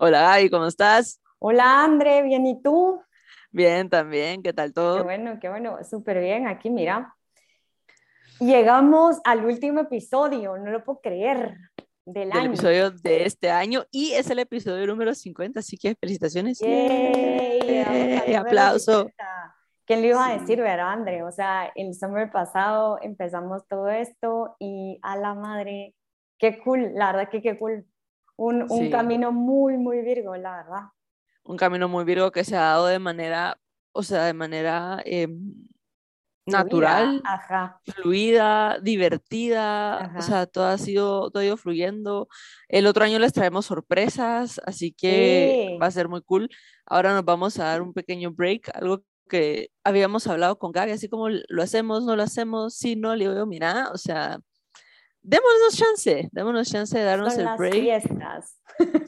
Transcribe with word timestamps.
Hola 0.00 0.20
Gaby, 0.20 0.50
¿cómo 0.50 0.66
estás? 0.66 1.20
Hola 1.40 1.82
André, 1.82 2.22
bien, 2.22 2.46
¿y 2.46 2.62
tú? 2.62 3.02
Bien, 3.50 3.88
también, 3.88 4.42
¿qué 4.42 4.52
tal 4.52 4.68
Qué 4.68 4.74
todo? 4.74 5.02
bueno, 5.02 5.38
qué 5.40 5.48
bueno, 5.48 5.78
súper 5.82 6.20
bien, 6.20 6.46
aquí 6.46 6.70
mira. 6.70 7.16
Llegamos 8.38 9.18
al 9.24 9.44
último 9.44 9.80
episodio, 9.80 10.56
no 10.56 10.70
lo 10.70 10.84
puedo 10.84 11.00
creer, 11.00 11.56
del 12.04 12.28
Del 12.28 12.32
año. 12.32 12.46
episodio 12.50 12.90
de 12.92 13.24
este 13.24 13.50
año 13.50 13.84
y 13.90 14.12
es 14.12 14.30
el 14.30 14.38
episodio 14.38 14.86
número 14.86 15.14
50, 15.14 15.58
así 15.60 15.76
que 15.76 15.96
felicitaciones. 15.96 16.60
¡Yay! 16.60 17.58
Número 18.28 18.38
Aplauso. 18.40 18.98
50. 19.00 19.54
¿Quién 19.84 20.02
le 20.02 20.08
iba 20.08 20.26
a 20.28 20.38
decir, 20.38 20.60
verdad, 20.60 20.92
André? 20.92 21.22
O 21.24 21.32
sea, 21.32 21.72
el 21.74 21.94
summer 21.94 22.30
pasado 22.30 22.98
empezamos 23.02 23.66
todo 23.66 23.88
esto 23.88 24.54
y 24.60 24.98
a 25.02 25.16
la 25.16 25.34
madre, 25.34 25.94
qué 26.38 26.60
cool, 26.60 26.92
la 26.94 27.06
verdad 27.12 27.30
que 27.30 27.42
qué 27.42 27.58
cool. 27.58 27.84
Un, 28.38 28.62
un 28.62 28.68
Sí. 28.68 28.90
camino 28.90 29.32
muy, 29.32 29.76
muy 29.76 30.00
virgo, 30.02 30.36
la 30.36 30.56
verdad. 30.56 30.82
Un 31.44 31.56
camino 31.56 31.88
muy 31.88 32.04
virgo 32.04 32.30
que 32.30 32.44
se 32.44 32.56
ha 32.56 32.60
dado 32.60 32.86
de 32.86 32.98
manera, 32.98 33.58
o 33.92 34.02
sea, 34.02 34.24
de 34.24 34.32
manera 34.34 35.02
em, 35.04 35.54
Fluida, 36.46 36.58
natural, 36.62 37.22
Ajá. 37.24 37.80
fluida, 37.84 38.78
divertida, 38.80 40.04
Ajá. 40.04 40.18
o 40.18 40.22
sea, 40.22 40.46
todo 40.46 40.66
ha 40.66 40.78
sido, 40.78 41.30
todo 41.30 41.42
ha 41.42 41.46
ido 41.46 41.56
fluyendo. 41.58 42.28
El 42.68 42.86
otro 42.86 43.04
año 43.04 43.18
les 43.18 43.32
traemos 43.34 43.66
sorpresas, 43.66 44.60
así 44.64 44.92
que 44.92 45.66
Sí. 45.68 45.78
va 45.82 45.86
a 45.86 45.90
ser 45.90 46.08
muy 46.08 46.22
cool. 46.22 46.48
Ahora 46.86 47.12
nos 47.14 47.24
vamos 47.24 47.58
a 47.58 47.64
dar 47.64 47.82
un 47.82 47.92
pequeño 47.92 48.30
break, 48.32 48.70
algo 48.74 49.02
que 49.28 49.70
habíamos 49.84 50.26
hablado 50.26 50.58
con 50.58 50.72
Gaby, 50.72 50.92
así 50.92 51.08
como 51.08 51.28
lo 51.28 51.62
hacemos, 51.62 52.04
no 52.04 52.16
lo 52.16 52.22
hacemos, 52.22 52.74
sí, 52.76 52.96
no, 52.96 53.14
le 53.16 53.28
digo, 53.28 53.44
mira, 53.46 53.90
o 53.92 53.98
sea, 53.98 54.38
démonos 55.28 55.76
chance, 55.76 56.28
démonos 56.32 56.70
chance 56.70 56.96
de 56.98 57.04
darnos 57.04 57.32
Son 57.34 57.40
el 57.40 57.46
las 57.46 57.58
break. 57.58 57.74
fiestas. 57.74 58.60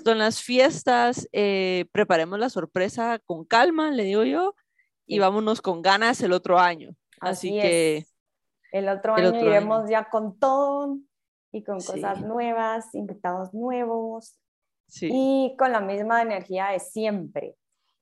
Son 0.05 0.19
las 0.19 0.43
fiestas, 0.43 1.29
eh, 1.33 1.87
preparemos 1.93 2.38
la 2.38 2.51
sorpresa 2.51 3.18
con 3.24 3.45
calma, 3.45 3.90
le 3.90 4.04
digo 4.04 4.24
yo, 4.24 4.54
y 5.07 5.15
Sí. 5.15 5.18
vámonos 5.21 5.63
con 5.63 5.80
ganas 5.82 6.21
el 6.23 6.32
otro 6.32 6.59
año. 6.59 6.91
Así, 7.21 7.51
que 7.60 7.96
es. 7.98 8.15
El 8.73 8.88
otro 8.88 9.16
el 9.16 9.26
año 9.26 9.37
otro 9.38 9.48
iremos 9.48 9.80
año. 9.80 9.91
ya 9.91 10.09
con 10.10 10.38
todo 10.38 10.98
y 11.52 11.65
con 11.65 11.80
Sí. 11.80 11.93
cosas 11.93 12.21
nuevas, 12.23 12.95
invitados 12.95 13.52
nuevos 13.54 14.38
sí. 14.88 15.09
y 15.13 15.57
con 15.59 15.73
la 15.73 15.80
misma 15.80 16.23
energía 16.23 16.68
de 16.68 16.80
siempre. 16.80 17.57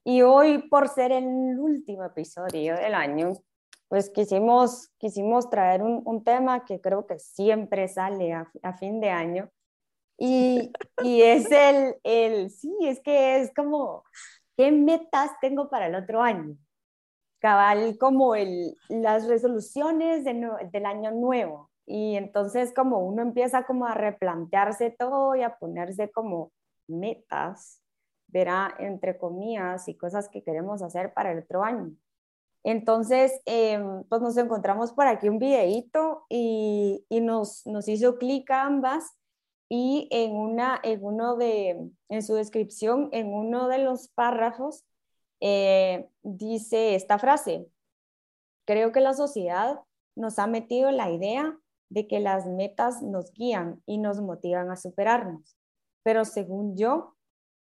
Y 0.05 0.23
hoy, 0.23 0.59
por 0.69 0.89
ser 0.89 1.13
el 1.13 1.59
último 1.59 2.05
episodio 2.05 2.75
del 2.77 2.95
año, 2.95 3.33
pues 3.89 4.11
quisimos, 4.11 4.91
quisimos 4.99 5.51
traer 5.51 5.83
un, 5.83 6.03
un 6.05 6.23
tema 6.23 6.65
que 6.65 6.81
creo 6.81 7.07
que 7.07 7.19
siempre 7.19 7.89
sale 7.89 8.33
a, 8.33 8.51
a 8.63 8.73
fin 8.75 9.01
de 9.01 9.11
año. 9.11 9.51
Y, 10.19 10.73
y 11.03 11.23
es 11.23 11.51
el, 11.51 11.97
el, 12.03 12.51
sí, 12.51 12.77
es 12.83 13.01
que 13.01 13.41
es 13.41 13.53
como, 13.55 14.05
¿qué 14.57 14.73
metas 14.73 15.31
tengo 15.41 15.71
para 15.71 15.87
el 15.87 15.95
otro 15.95 16.23
año? 16.23 16.57
cabal 17.39 17.97
como 17.99 18.35
el, 18.35 18.77
las 18.89 19.29
resoluciones 19.29 20.25
de 20.25 20.35
del 20.73 20.87
año 20.87 21.11
nuevo. 21.13 21.71
Y 21.87 22.17
entonces 22.17 22.75
como 22.75 22.99
uno 22.99 23.23
empieza 23.23 23.65
como 23.65 23.87
a 23.87 23.95
replantearse 23.95 24.91
todo 24.91 25.35
y 25.37 25.43
a 25.43 25.57
ponerse 25.57 26.11
como 26.11 26.53
metas, 26.87 27.81
verá, 28.27 28.75
entre 28.79 29.17
comillas, 29.17 29.89
y 29.89 29.97
cosas 29.97 30.29
que 30.29 30.43
queremos 30.43 30.83
hacer 30.83 31.15
para 31.15 31.33
el 31.33 31.39
otro 31.41 31.65
año. 31.65 31.93
Entonces, 32.71 33.41
em, 33.47 34.05
pues 34.11 34.21
nos 34.21 34.37
encontramos 34.37 34.93
por 34.93 35.07
aquí 35.07 35.31
un 35.31 35.39
videíto 35.39 36.27
y, 36.29 37.03
nos 37.09 37.89
hizo 37.89 38.19
clic 38.19 38.51
a 38.51 38.67
ambas 38.67 39.17
y 39.71 40.07
en, 40.11 40.33
una, 40.37 40.79
en, 40.83 41.03
uno 41.03 41.37
de, 41.37 41.91
en 42.11 42.23
su 42.23 42.35
descripción, 42.35 43.09
en 43.13 43.33
uno 43.33 43.69
de 43.69 43.79
los 43.79 44.09
párrafos, 44.09 44.85
eh, 45.41 46.11
dice 46.23 46.95
esta 46.95 47.19
frase, 47.19 47.67
creo 48.67 48.93
que 48.93 49.01
la 49.01 49.15
sociedad 49.15 49.81
nos 50.15 50.39
ha 50.39 50.47
metido 50.47 50.91
la 50.91 51.11
idea 51.11 51.59
de 51.89 52.07
que 52.07 52.21
las 52.21 52.45
metas 52.47 53.01
nos 53.01 53.33
guían 53.33 53.83
y 53.87 53.97
nos 53.97 54.21
motivan 54.21 54.71
a 54.71 54.77
superarnos, 54.77 55.57
pero 56.03 56.27
según 56.27 56.77
yo, 56.77 57.17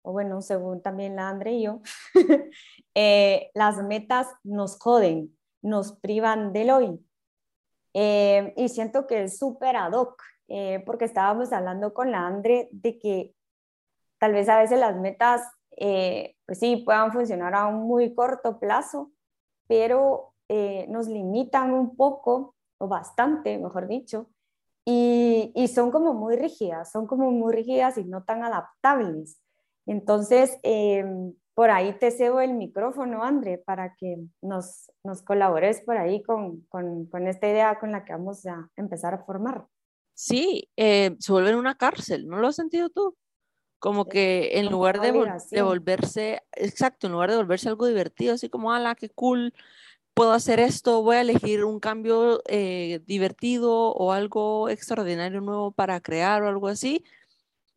o 0.01 0.11
bueno, 0.11 0.41
según 0.41 0.81
también 0.81 1.15
la 1.15 1.29
Andre 1.29 1.53
y 1.53 1.63
yo, 1.63 1.81
eh, 2.95 3.51
las 3.53 3.83
metas 3.83 4.27
nos 4.43 4.77
joden, 4.79 5.37
nos 5.61 5.93
privan 5.99 6.53
del 6.53 6.71
hoy. 6.71 7.05
Eh, 7.93 8.53
y 8.55 8.69
siento 8.69 9.07
que 9.07 9.23
es 9.23 9.39
súper 9.39 9.75
ad 9.75 9.93
hoc, 9.93 10.21
eh, 10.47 10.83
porque 10.85 11.05
estábamos 11.05 11.51
hablando 11.51 11.93
con 11.93 12.11
la 12.11 12.25
Andre 12.25 12.69
de 12.71 12.99
que 12.99 13.35
tal 14.19 14.33
vez 14.33 14.47
a 14.49 14.59
veces 14.59 14.79
las 14.79 14.95
metas 14.95 15.41
pues 16.45 16.59
sí, 16.59 16.83
puedan 16.85 17.13
funcionar 17.13 17.55
a 17.55 17.67
un 17.67 17.88
muy 17.88 18.13
corto 18.13 18.59
plazo, 18.59 19.11
pero 19.65 20.33
nos 20.89 21.07
limitan 21.07 21.71
un 21.71 21.95
poco, 21.95 22.55
o 22.79 22.88
bastante, 22.89 23.57
mejor 23.57 23.88
dicho, 23.88 24.29
y, 24.83 25.53
y, 25.55 25.69
son 25.69 25.89
como 25.89 26.13
muy 26.13 26.35
rígidas, 26.35 26.91
son 26.91 27.07
como 27.07 27.31
muy 27.31 27.53
rígidas 27.53 27.97
y 27.97 28.03
no 28.03 28.23
tan 28.23 28.43
adaptables. 28.43 29.39
Entonces, 29.89 30.57
eh, 30.63 31.03
por 31.53 31.72
ahí 31.72 31.97
te 32.00 32.11
cebo 32.11 32.41
el 32.41 32.53
micrófono, 32.53 33.23
André, 33.23 33.57
para 33.57 33.95
que 33.95 34.17
nos, 34.41 34.91
nos 35.03 35.22
colabores 35.22 35.81
por 35.81 35.97
ahí 35.97 36.22
con, 36.23 36.61
con, 36.69 37.05
con, 37.07 37.27
esta 37.27 37.50
idea 37.50 37.79
con 37.79 37.91
la 37.91 38.05
que 38.05 38.13
vamos 38.13 38.45
a 38.45 38.69
empezar 38.75 39.13
a 39.13 39.25
formar. 39.25 39.66
Sí, 40.13 40.69
eh, 40.77 41.16
se 41.19 41.31
vuelve 41.31 41.55
una 41.55 41.75
cárcel, 41.75 42.27
¿no 42.27 42.38
lo 42.38 42.47
has 42.47 42.55
sentido 42.55 42.89
tú? 42.89 43.16
como 43.79 44.05
que 44.09 44.59
en 44.59 44.69
lugar 44.69 45.00
de, 45.00 45.11
vol 45.11 45.29
de, 45.50 45.61
volverse, 45.61 46.44
exacto, 46.51 47.07
en 47.07 47.13
lugar 47.13 47.31
de 47.31 47.38
volverse 47.38 47.69
algo 47.69 47.88
divertido, 47.88 48.33
así 48.33 48.50
como, 48.50 48.73
ala, 48.73 48.94
qué 48.94 49.09
cool, 49.09 49.53
puedo 50.13 50.33
hacer 50.33 50.59
esto, 50.59 51.01
voy 51.01 51.16
a 51.16 51.21
elegir 51.21 51.63
un 51.63 51.79
cambio 51.79 52.41
eh, 52.47 53.00
divertido 53.06 53.71
o 53.94 54.11
algo 54.11 54.67
extraordinario 54.67 55.39
nuevo 55.39 55.71
para 55.71 56.01
crear 56.01 56.44
o 56.44 56.50
algo 56.50 56.67
así, 56.67 57.06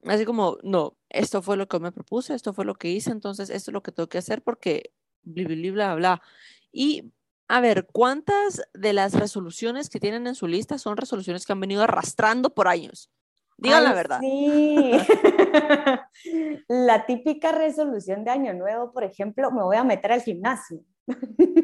así 0.05 0.25
como, 0.25 0.59
no, 0.63 0.97
esto 1.09 1.43
fue 1.43 1.57
lo 1.57 1.69
que 1.69 1.79
me 1.81 1.93
propuse, 1.93 2.35
esto 2.35 2.53
fue 2.53 2.65
lo 2.65 2.75
que 2.75 2.91
hice, 2.91 3.11
entonces 3.11 3.51
esto 3.51 3.71
es 3.71 3.73
lo 3.73 3.83
que 3.83 3.93
tengo 3.93 4.09
que 4.09 4.19
hacer 4.19 4.43
porque, 4.43 4.93
bla, 5.23 5.45
bla, 5.75 5.95
bla. 5.95 6.23
Y 6.73 7.13
a 7.49 7.61
ver, 7.61 7.87
¿cuántas 7.93 8.63
de 8.75 8.93
las 8.93 9.15
resoluciones 9.15 9.91
que 9.91 10.01
tienen 10.01 10.27
en 10.27 10.35
su 10.35 10.47
lista 10.49 10.79
son 10.79 10.97
resoluciones 10.97 11.47
que 11.47 11.53
han 11.53 11.61
venido 11.61 11.83
arrastrando 11.83 12.55
por 12.55 12.69
años? 12.69 13.11
Digan 13.63 13.85
la 13.85 13.93
verdad. 13.95 14.21
Sí. 14.21 14.93
la 16.69 17.07
típica 17.07 17.53
resolución 17.53 18.25
de 18.25 18.31
año 18.31 18.53
nuevo, 18.55 18.93
por 18.93 19.05
ejemplo, 19.05 19.51
me 19.51 19.63
voy 19.63 19.77
a 19.77 19.85
meter 19.85 20.13
al 20.13 20.23
gimnasio. 20.23 20.81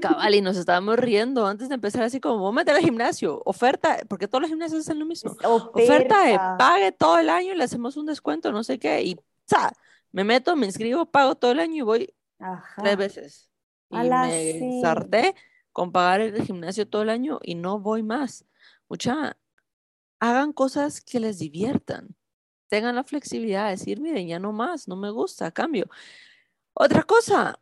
Cabal, 0.00 0.34
y 0.34 0.41
nos 0.41 0.56
estábamos 0.56 0.97
riendo 0.98 1.47
antes 1.47 1.69
de 1.69 1.75
empezar 1.75 2.03
así 2.03 2.20
como, 2.20 2.38
voy 2.38 2.50
a 2.50 2.53
meter 2.56 2.75
al 2.75 2.82
gimnasio, 2.82 3.42
oferta, 3.44 3.98
porque 4.09 4.28
todos 4.28 4.42
los 4.42 4.50
gimnasios 4.50 4.81
hacen 4.81 4.98
lo 4.98 5.06
mismo. 5.06 5.32
Oferta, 5.44 5.70
oferta 5.75 6.25
de 6.25 6.38
pague 6.59 6.92
todo 6.92 7.19
el 7.19 7.28
año 7.28 7.53
y 7.53 7.56
le 7.56 7.64
hacemos 7.64 7.97
un 7.97 8.06
descuento, 8.06 8.53
no 8.53 8.62
sé 8.62 8.78
qué, 8.78 9.03
y 9.03 9.16
¡za! 9.48 9.72
me 10.12 10.25
meto, 10.25 10.56
me 10.56 10.66
inscribo, 10.66 11.06
pago 11.06 11.34
todo 11.34 11.53
el 11.53 11.60
año 11.60 11.76
y 11.76 11.80
voy 11.82 12.15
Ajá. 12.38 12.82
tres 12.82 12.97
veces. 12.97 13.50
Y 13.91 13.97
Ala, 13.97 14.26
me 14.26 14.53
sí. 14.53 14.80
sarté 14.82 15.34
con 15.72 15.92
pagar 15.92 16.20
el 16.20 16.42
gimnasio 16.42 16.88
todo 16.88 17.03
el 17.03 17.10
año 17.10 17.38
y 17.42 17.54
no 17.54 17.78
voy 17.78 18.03
más. 18.03 18.44
Mucha, 18.88 19.36
hagan 20.20 20.52
cosas 20.52 21.00
que 21.00 21.20
les 21.20 21.38
diviertan. 21.38 22.16
Tengan 22.68 22.94
la 22.94 23.04
flexibilidad 23.04 23.64
de 23.64 23.70
decir, 23.72 24.00
miren, 24.00 24.28
ya 24.28 24.38
no 24.38 24.52
más, 24.52 24.88
no 24.88 24.96
me 24.96 25.10
gusta, 25.10 25.50
cambio. 25.50 25.88
Otra 26.74 27.02
cosa, 27.02 27.58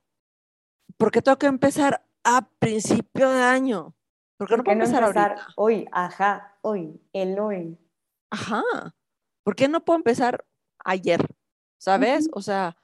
¿por 0.96 1.10
qué 1.10 1.22
tengo 1.22 1.38
que 1.38 1.46
empezar 1.46 2.04
a 2.24 2.48
principio 2.58 3.30
de 3.30 3.42
año? 3.42 3.94
¿Por 4.36 4.48
qué 4.48 4.56
no 4.56 4.64
¿Por 4.64 4.64
puedo 4.64 4.78
qué 4.78 4.90
no 4.92 4.96
empezar, 4.96 5.36
hoy? 5.56 5.86
Ajá, 5.92 6.58
hoy, 6.62 7.00
el 7.12 7.38
hoy. 7.38 7.78
Ajá. 8.30 8.62
¿Por 9.44 9.54
qué 9.54 9.68
no 9.68 9.84
puedo 9.84 9.98
empezar 9.98 10.44
ayer? 10.84 11.24
¿Sabes? 11.78 12.28
O 12.32 12.42
sea, 12.42 12.76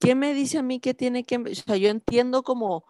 ¿qué 0.00 0.14
me 0.14 0.32
dice 0.34 0.58
a 0.58 0.62
mí 0.62 0.80
que 0.80 0.94
tiene 0.94 1.24
que, 1.24 1.36
o 1.36 1.54
sea, 1.54 1.76
yo 1.76 1.88
entiendo 1.88 2.42
como 2.42 2.86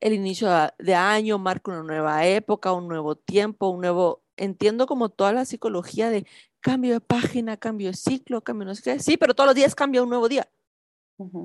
el 0.00 0.12
inicio 0.12 0.48
de 0.78 0.94
año 0.94 1.38
marca 1.38 1.70
una 1.70 1.82
nueva 1.82 2.26
época, 2.26 2.72
un 2.72 2.88
nuevo 2.88 3.16
tiempo, 3.16 3.68
un 3.68 3.80
nuevo, 3.80 4.22
entiendo 4.38 4.86
como 4.86 5.08
toda 5.10 5.32
la 5.32 5.44
psicología 5.44 6.10
de 6.10 6.26
cambio 6.60 6.94
de 6.94 7.00
página, 7.00 7.56
cambio 7.56 7.88
de 7.88 7.94
ciclo, 7.94 8.42
cambio 8.42 8.66
no 8.66 8.74
sé 8.74 8.82
qué. 8.82 8.98
Sí, 9.00 9.16
pero 9.16 9.34
todos 9.34 9.48
los 9.48 9.54
días 9.54 9.74
cambia 9.74 10.02
un 10.02 10.08
nuevo 10.08 10.28
día. 10.28 10.48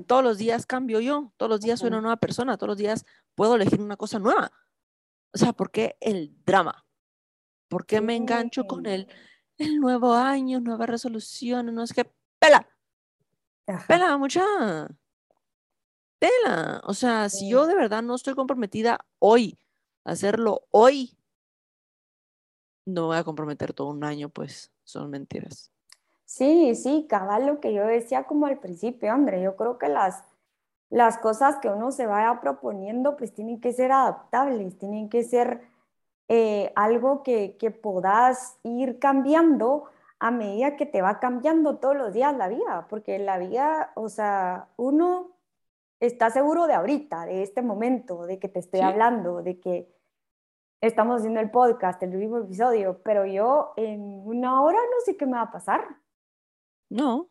Todos 0.06 0.22
los 0.22 0.38
días 0.38 0.66
cambio 0.66 1.00
yo, 1.00 1.32
todos 1.36 1.50
los 1.50 1.60
días 1.60 1.80
soy 1.80 1.88
una 1.88 2.00
nueva 2.00 2.16
persona, 2.16 2.56
todos 2.56 2.68
los 2.68 2.78
días 2.78 3.04
puedo 3.34 3.56
elegir 3.56 3.80
una 3.80 3.96
cosa 3.96 4.20
nueva. 4.20 4.52
O 5.32 5.38
sea, 5.38 5.52
¿por 5.52 5.72
qué 5.72 5.96
el 6.00 6.32
drama? 6.44 6.86
¿Por 7.68 7.84
qué 7.84 8.00
me 8.00 8.14
engancho 8.14 8.66
con 8.68 8.86
el, 8.86 9.08
el 9.58 9.80
nuevo 9.80 10.14
año, 10.14 10.60
nueva 10.60 10.86
resolución, 10.86 11.74
no 11.74 11.86
sé 11.88 11.94
qué? 11.94 12.12
Pela, 12.38 12.68
Ajá. 13.66 13.86
pela, 13.88 14.16
mucha. 14.16 14.44
Tela. 16.20 16.80
O 16.84 16.94
sea, 16.94 17.28
si 17.28 17.50
yo 17.50 17.66
de 17.66 17.74
verdad 17.74 18.02
no 18.02 18.14
estoy 18.14 18.34
comprometida 18.34 19.04
hoy, 19.18 19.58
hacerlo 20.04 20.68
hoy, 20.70 21.18
no 22.86 23.06
voy 23.06 23.16
a 23.16 23.24
comprometer 23.24 23.72
todo 23.72 23.88
un 23.88 24.04
año, 24.04 24.28
pues 24.28 24.72
son 24.84 25.10
mentiras. 25.10 25.70
Sí, 26.24 26.74
sí, 26.74 27.06
cabal 27.08 27.46
lo 27.46 27.60
que 27.60 27.72
yo 27.72 27.86
decía 27.86 28.24
como 28.24 28.46
al 28.46 28.58
principio, 28.58 29.12
André, 29.12 29.42
yo 29.42 29.56
creo 29.56 29.78
que 29.78 29.88
las, 29.88 30.24
las 30.90 31.18
cosas 31.18 31.56
que 31.56 31.68
uno 31.68 31.92
se 31.92 32.06
vaya 32.06 32.40
proponiendo 32.40 33.16
pues 33.16 33.32
tienen 33.32 33.60
que 33.60 33.72
ser 33.72 33.92
adaptables, 33.92 34.78
tienen 34.78 35.08
que 35.08 35.22
ser 35.22 35.62
eh, 36.28 36.72
algo 36.76 37.22
que, 37.22 37.56
que 37.58 37.70
puedas 37.70 38.58
ir 38.62 38.98
cambiando 38.98 39.84
a 40.18 40.30
medida 40.30 40.76
que 40.76 40.86
te 40.86 41.02
va 41.02 41.20
cambiando 41.20 41.76
todos 41.76 41.96
los 41.96 42.12
días 42.14 42.34
la 42.34 42.48
vida, 42.48 42.86
porque 42.88 43.18
la 43.18 43.38
vida, 43.38 43.92
o 43.94 44.08
sea, 44.08 44.68
uno 44.76 45.32
está 46.00 46.30
seguro 46.30 46.66
de 46.66 46.74
ahorita, 46.74 47.26
de 47.26 47.42
este 47.42 47.62
momento, 47.62 48.24
de 48.26 48.38
que 48.38 48.48
te 48.48 48.58
estoy 48.58 48.80
hablando, 48.80 49.42
de 49.42 49.60
que 49.60 49.94
estamos 50.86 51.18
haciendo 51.18 51.40
el 51.40 51.50
podcast, 51.50 52.02
el 52.02 52.10
mismo 52.10 52.38
episodio, 52.38 53.00
pero 53.02 53.24
yo 53.24 53.72
en 53.76 54.00
una 54.24 54.62
hora 54.62 54.78
no 54.78 55.04
sé 55.04 55.16
qué 55.16 55.26
me 55.26 55.32
va 55.32 55.42
a 55.42 55.52
pasar. 55.52 55.96
No. 56.90 57.28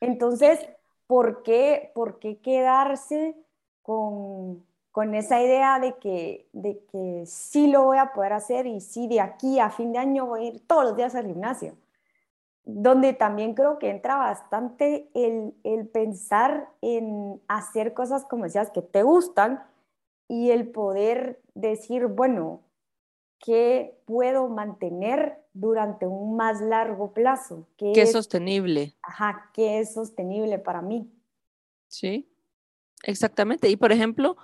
Entonces, 0.00 0.68
¿por 1.06 1.42
qué, 1.42 1.92
por 1.94 2.18
qué 2.18 2.38
quedarse 2.38 3.36
con, 3.82 4.64
con 4.90 5.14
esa 5.14 5.40
idea 5.40 5.78
de 5.78 5.96
que, 5.98 6.48
de 6.52 6.84
que 6.90 7.24
sí 7.26 7.68
lo 7.68 7.84
voy 7.84 7.98
a 7.98 8.12
poder 8.12 8.32
hacer 8.32 8.66
y 8.66 8.80
sí 8.80 9.06
de 9.08 9.20
aquí 9.20 9.58
a 9.60 9.70
fin 9.70 9.92
de 9.92 9.98
año 9.98 10.26
voy 10.26 10.46
a 10.46 10.48
ir 10.48 10.66
todos 10.66 10.84
los 10.84 10.96
días 10.96 11.14
al 11.14 11.26
gimnasio? 11.26 11.76
donde 12.62 13.14
también 13.14 13.54
creo 13.54 13.78
que 13.78 13.90
entra 13.90 14.16
bastante 14.16 15.10
el, 15.14 15.54
el, 15.64 15.88
pensar 15.88 16.68
en 16.82 17.40
hacer 17.48 17.94
cosas 17.94 18.24
como 18.26 18.44
decías 18.44 18.70
que 18.70 18.82
te 18.82 19.02
gustan 19.02 19.64
y 20.28 20.50
el 20.50 20.70
poder 20.70 21.40
decir, 21.54 22.06
bueno, 22.06 22.60
¿qué 23.40 23.98
puedo 24.04 24.48
mantener 24.48 25.38
durante 25.52 26.06
un 26.06 26.36
más 26.36 26.60
largo 26.60 27.12
plazo? 27.12 27.66
¿Qué, 27.76 27.92
es 27.96 28.12
sostenible? 28.12 28.94
Ajá, 29.02 29.50
¿qué 29.52 29.80
es 29.80 29.94
sostenible 29.94 30.58
para 30.58 30.82
mí? 30.82 31.10
Sí, 31.88 32.32
exactamente. 33.02 33.68
Y 33.68 33.76
por 33.76 33.90
ejemplo, 33.90 34.36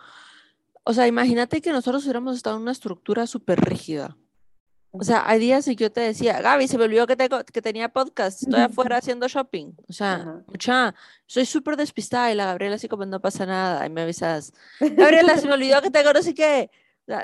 o 0.82 0.92
sea, 0.92 1.06
imagínate 1.06 1.60
que 1.60 1.70
nosotros 1.70 2.04
hubiéramos 2.04 2.36
estado 2.36 2.56
en 2.56 2.62
una 2.62 2.72
estructura 2.72 3.26
súper 3.26 3.60
rígida 3.60 4.16
o 4.98 5.04
sea, 5.04 5.24
hay 5.26 5.38
días 5.38 5.68
y 5.68 5.76
yo 5.76 5.90
te 5.92 6.00
decía, 6.00 6.40
Gaby, 6.40 6.68
se 6.68 6.78
me 6.78 6.84
olvidó 6.84 7.06
que, 7.06 7.16
tengo, 7.16 7.44
que 7.44 7.62
tenía 7.62 7.88
podcast, 7.88 8.42
estoy 8.42 8.60
afuera 8.62 8.98
haciendo 8.98 9.28
shopping. 9.28 9.72
O 9.88 9.92
sea, 9.92 10.42
mucha, 10.46 10.94
soy 11.26 11.44
súper 11.44 11.76
despistada 11.76 12.32
y 12.32 12.34
la 12.34 12.46
Gabriela 12.46 12.76
así 12.76 12.88
como 12.88 13.04
no 13.04 13.20
pasa 13.20 13.46
nada 13.46 13.84
y 13.86 13.90
me 13.90 14.02
avisas, 14.02 14.52
Gabriela, 14.80 15.36
se 15.38 15.46
me 15.46 15.54
olvidó 15.54 15.82
que 15.82 15.90
tengo 15.90 16.12
no 16.12 16.22
sé 16.22 16.34
qué. 16.34 16.70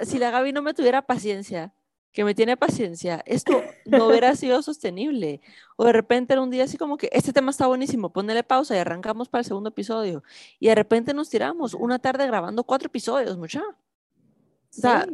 Si 0.05 0.19
la 0.19 0.31
Gaby 0.31 0.52
no 0.52 0.62
me 0.62 0.75
tuviera 0.75 1.02
paciencia, 1.02 1.73
que 2.12 2.25
me 2.25 2.34
tiene 2.34 2.56
paciencia, 2.56 3.23
esto 3.26 3.62
no 3.87 4.06
hubiera 4.08 4.37
sido 4.37 4.62
sostenible. 4.62 5.40
O 5.76 5.84
de 5.84 5.93
repente 5.93 6.34
en 6.34 6.40
un 6.40 6.50
día 6.50 6.64
así 6.64 6.76
como 6.76 6.96
que 6.96 7.08
este 7.12 7.32
tema 7.32 7.50
está 7.50 7.67
buenísimo, 7.67 8.12
ponele 8.12 8.44
pausa 8.44 8.76
y 8.76 8.79
arrancamos 8.79 9.29
para 9.29 9.40
el 9.40 9.46
segundo 9.46 9.70
episodio. 9.70 10.23
Y 10.61 10.69
de 10.69 10.75
repente 10.75 11.14
nos 11.14 11.31
tiramos 11.31 11.75
una 11.75 11.99
tarde 11.99 12.26
grabando 12.26 12.64
cuatro 12.64 12.87
episodios, 12.87 13.38
mucha. 13.38 13.62
O 13.62 14.81
sea, 14.81 15.06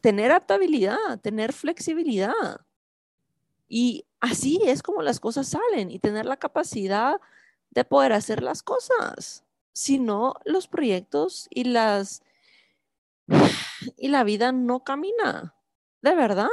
tener 0.00 0.30
adaptabilidad, 0.30 1.20
tener 1.22 1.52
flexibilidad. 1.52 2.60
Y 3.68 4.04
así 4.18 4.60
es 4.64 4.82
como 4.82 5.02
las 5.02 5.20
cosas 5.20 5.48
salen 5.48 5.90
y 5.90 6.00
tener 6.00 6.26
la 6.26 6.36
capacidad 6.36 7.20
de 7.70 7.84
poder 7.84 8.12
hacer 8.12 8.42
las 8.42 8.62
cosas. 8.62 9.44
Si 9.72 9.98
no, 9.98 10.34
los 10.44 10.66
proyectos 10.66 11.46
y 11.50 11.64
las 11.64 12.22
y 13.96 14.08
la 14.08 14.24
vida 14.24 14.52
no 14.52 14.84
camina, 14.84 15.54
de 16.02 16.14
verdad. 16.14 16.48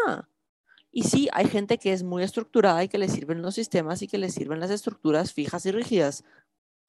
Y 0.92 1.04
sí, 1.04 1.30
hay 1.34 1.48
gente 1.48 1.78
que 1.78 1.94
es 1.94 2.04
muy 2.04 2.24
estructurada 2.24 2.84
y 2.84 2.88
que 2.88 2.98
le 2.98 3.10
sirven 3.10 3.42
los 3.42 3.56
sistemas 3.56 4.02
y 4.02 4.08
que 4.08 4.18
le 4.18 4.30
sirven 4.30 4.60
las 4.60 4.72
estructuras 4.72 5.34
fijas 5.34 5.66
y 5.66 5.72
rígidas. 5.72 6.24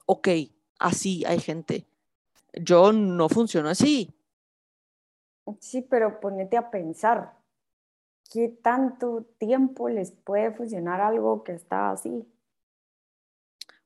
Ok, 0.06 0.29
así 0.79 1.25
hay 1.26 1.40
gente. 1.40 1.87
Yo 2.55 2.93
no 2.93 3.29
funciono 3.29 3.69
así. 3.69 4.14
Sí, 5.61 5.82
pero 5.82 6.20
ponete 6.20 6.56
a 6.56 6.70
pensar, 6.70 7.35
¿qué 8.31 8.49
tanto 8.49 9.26
tiempo 9.38 9.88
les 9.88 10.12
puede 10.12 10.52
funcionar 10.52 11.00
algo 11.00 11.43
que 11.43 11.52
está 11.52 11.90
así? 11.90 12.26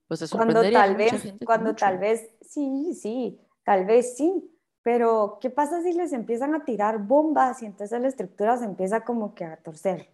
Pues 0.08 0.30
cuando 0.30 0.62
tal 0.70 0.96
vez, 0.96 1.34
cuando 1.44 1.74
tal 1.74 1.98
vez, 1.98 2.30
sí, 2.42 2.92
sí, 2.94 3.40
tal 3.64 3.86
vez 3.86 4.16
sí, 4.16 4.51
pero 4.82 5.38
¿qué 5.40 5.50
pasa 5.50 5.82
si 5.82 5.92
les 5.92 6.12
empiezan 6.12 6.54
a 6.54 6.64
tirar 6.64 6.98
bombas 6.98 7.62
y 7.62 7.66
entonces 7.66 8.00
la 8.00 8.08
estructura 8.08 8.56
se 8.56 8.64
empieza 8.64 9.04
como 9.04 9.34
que 9.34 9.44
a 9.44 9.56
torcer? 9.56 10.10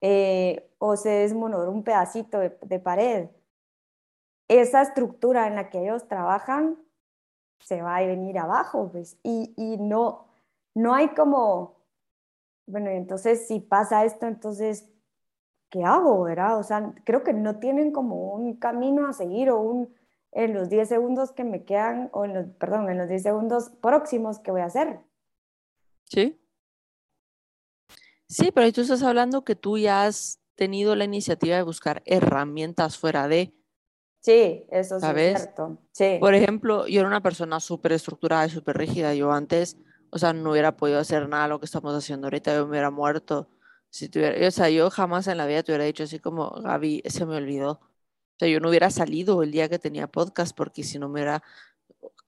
Eh, 0.00 0.70
o 0.78 0.96
se 0.96 1.10
desmonora 1.10 1.70
un 1.70 1.82
pedacito 1.82 2.38
de, 2.38 2.56
de 2.62 2.78
pared. 2.78 3.28
Esa 4.48 4.82
estructura 4.82 5.46
en 5.46 5.56
la 5.56 5.70
que 5.70 5.82
ellos 5.82 6.06
trabajan 6.08 6.78
se 7.60 7.82
va 7.82 7.96
a 7.96 8.06
venir 8.06 8.38
abajo, 8.38 8.90
pues, 8.92 9.18
y, 9.22 9.54
y 9.56 9.76
no, 9.78 10.26
no 10.74 10.94
hay 10.94 11.08
como, 11.14 11.76
bueno, 12.66 12.90
entonces 12.90 13.46
si 13.46 13.60
pasa 13.60 14.04
esto, 14.04 14.26
entonces, 14.26 14.88
¿qué 15.70 15.84
hago? 15.84 16.22
¿verdad? 16.22 16.58
O 16.58 16.62
sea, 16.62 16.94
creo 17.04 17.22
que 17.24 17.32
no 17.32 17.58
tienen 17.58 17.92
como 17.92 18.34
un 18.34 18.56
camino 18.56 19.08
a 19.08 19.12
seguir 19.12 19.50
o 19.50 19.60
un, 19.60 19.94
en 20.36 20.54
los 20.54 20.68
10 20.68 20.88
segundos 20.88 21.32
que 21.32 21.44
me 21.44 21.64
quedan, 21.64 22.10
o 22.12 22.24
en 22.24 22.34
los, 22.34 22.46
perdón, 22.58 22.88
en 22.90 22.98
los 22.98 23.08
10 23.08 23.22
segundos 23.22 23.70
próximos 23.80 24.38
que 24.38 24.50
voy 24.50 24.60
a 24.60 24.66
hacer. 24.66 25.00
Sí. 26.04 26.40
Sí, 28.28 28.52
pero 28.52 28.70
tú 28.72 28.82
estás 28.82 29.02
hablando 29.02 29.44
que 29.44 29.56
tú 29.56 29.78
ya 29.78 30.04
has 30.04 30.40
tenido 30.54 30.94
la 30.94 31.04
iniciativa 31.04 31.56
de 31.56 31.62
buscar 31.62 32.02
herramientas 32.06 32.98
fuera 32.98 33.26
de. 33.26 33.52
Sí, 34.20 34.66
eso 34.70 34.96
es 34.96 35.04
cierto. 35.04 35.78
Sí. 35.92 36.18
Por 36.20 36.34
ejemplo, 36.34 36.86
yo 36.86 37.00
era 37.00 37.08
una 37.08 37.22
persona 37.22 37.58
súper 37.58 37.92
estructurada 37.92 38.46
y 38.46 38.50
súper 38.50 38.76
rígida. 38.76 39.14
Yo 39.14 39.32
antes 39.32 39.76
o 40.10 40.18
sea, 40.18 40.32
no 40.32 40.50
hubiera 40.50 40.76
podido 40.76 40.98
hacer 40.98 41.28
nada 41.28 41.44
de 41.44 41.48
lo 41.50 41.60
que 41.60 41.66
estamos 41.66 41.94
haciendo 41.94 42.26
ahorita, 42.26 42.54
yo 42.54 42.64
me 42.64 42.70
hubiera 42.70 42.90
muerto. 42.90 43.48
Si 43.90 44.08
tuviera, 44.08 44.46
o 44.46 44.50
sea, 44.50 44.70
yo 44.70 44.90
jamás 44.90 45.26
en 45.26 45.38
la 45.38 45.46
vida 45.46 45.62
te 45.62 45.72
hubiera 45.72 45.84
dicho 45.84 46.04
así 46.04 46.18
como, 46.18 46.50
Gaby, 46.50 47.02
se 47.06 47.26
me 47.26 47.36
olvidó. 47.36 47.80
O 48.36 48.38
sea, 48.38 48.48
yo 48.48 48.60
no 48.60 48.68
hubiera 48.68 48.90
salido 48.90 49.42
el 49.42 49.50
día 49.50 49.68
que 49.68 49.78
tenía 49.78 50.06
podcast 50.08 50.54
porque 50.54 50.84
si 50.84 50.98
no 50.98 51.08
me 51.08 51.14
hubiera, 51.14 51.42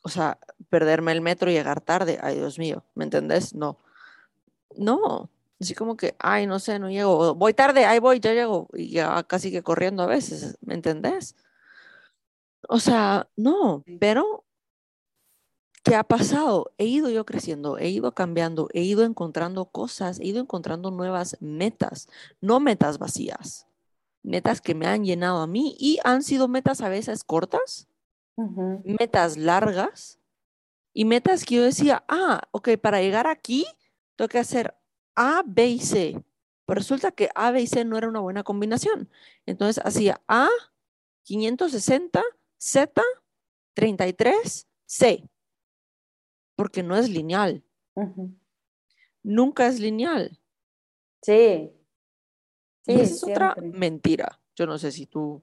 o 0.03 0.09
sea, 0.09 0.39
perderme 0.71 1.13
el 1.13 1.21
metro 1.21 1.51
y 1.51 1.55
llegar 1.55 1.83
tarde, 1.83 2.19
ay 2.23 2.37
Dios 2.37 2.59
mío, 2.59 2.85
¿me 2.95 3.05
entendés? 3.05 3.55
No. 3.55 3.79
No, 4.77 5.31
así 5.61 5.75
como 5.75 5.97
que, 5.97 6.15
ay, 6.19 6.47
no 6.47 6.59
sé, 6.61 6.79
no 6.79 6.91
llego, 6.91 7.35
voy 7.35 7.53
tarde, 7.55 7.85
ahí 7.85 7.99
voy, 7.99 8.21
ya 8.21 8.33
llego, 8.33 8.69
y 8.75 8.91
ya 8.91 9.23
casi 9.25 9.51
que 9.51 9.63
corriendo 9.63 10.03
a 10.03 10.07
veces, 10.07 10.57
¿me 10.63 10.75
entendés? 10.75 11.37
O 12.69 12.81
sea, 12.81 13.29
no, 13.37 13.85
pero 14.01 14.45
¿Qué 15.89 15.95
ha 15.95 16.05
pasado? 16.05 16.73
He 16.77 16.85
ido 16.85 17.09
yo 17.09 17.25
creciendo, 17.25 17.79
he 17.79 17.89
ido 17.89 18.13
cambiando, 18.13 18.69
he 18.75 18.83
ido 18.83 19.05
encontrando 19.05 19.67
cosas, 19.67 20.21
he 20.21 20.27
ido 20.27 20.41
encontrando 20.41 20.91
nuevas 20.91 21.39
metas, 21.41 22.09
no 22.43 22.61
metas 22.61 22.99
vacías, 22.99 23.68
metas 24.29 24.61
que 24.61 24.75
me 24.75 24.87
han 24.87 25.05
llenado 25.05 25.39
a 25.39 25.47
mí 25.47 25.77
y 25.79 25.99
han 26.05 26.23
sido 26.23 26.49
metas 26.49 26.81
a 26.81 26.89
veces 26.89 27.25
cortas, 27.25 27.89
metas 28.85 29.37
largas 29.37 30.21
y 30.93 31.05
metas 31.05 31.45
que 31.45 31.57
yo 31.57 31.65
decía, 31.65 32.05
ah, 32.09 32.43
ok, 32.53 32.71
para 32.81 33.01
llegar 33.01 33.27
aquí 33.27 33.67
tengo 34.17 34.29
que 34.29 34.39
hacer 34.39 34.77
A, 35.17 35.43
B 35.45 35.67
y 35.67 35.81
C. 35.81 36.25
Pero 36.67 36.79
resulta 36.79 37.11
que 37.11 37.31
A, 37.35 37.51
B 37.51 37.63
y 37.63 37.67
C 37.67 37.85
no 37.85 37.97
era 37.97 38.09
una 38.09 38.21
buena 38.21 38.45
combinación. 38.45 39.09
Entonces 39.47 39.83
hacía 39.85 40.21
A, 40.29 40.49
560, 41.25 42.23
Z, 42.59 43.03
33, 43.75 44.69
C 44.87 45.29
porque 46.59 46.83
no 46.83 46.97
es 46.97 47.09
lineal. 47.09 47.63
Nunca 49.23 49.69
es 49.69 49.79
lineal. 49.79 50.37
Sí. 51.23 51.71
Sí 52.89 52.99
y 52.99 53.01
esa 53.01 53.15
es 53.15 53.25
otra 53.25 53.55
mentira. 53.61 54.39
Yo 54.57 54.67
no 54.67 54.79
sé 54.79 54.93
si 54.93 55.07
tú 55.07 55.43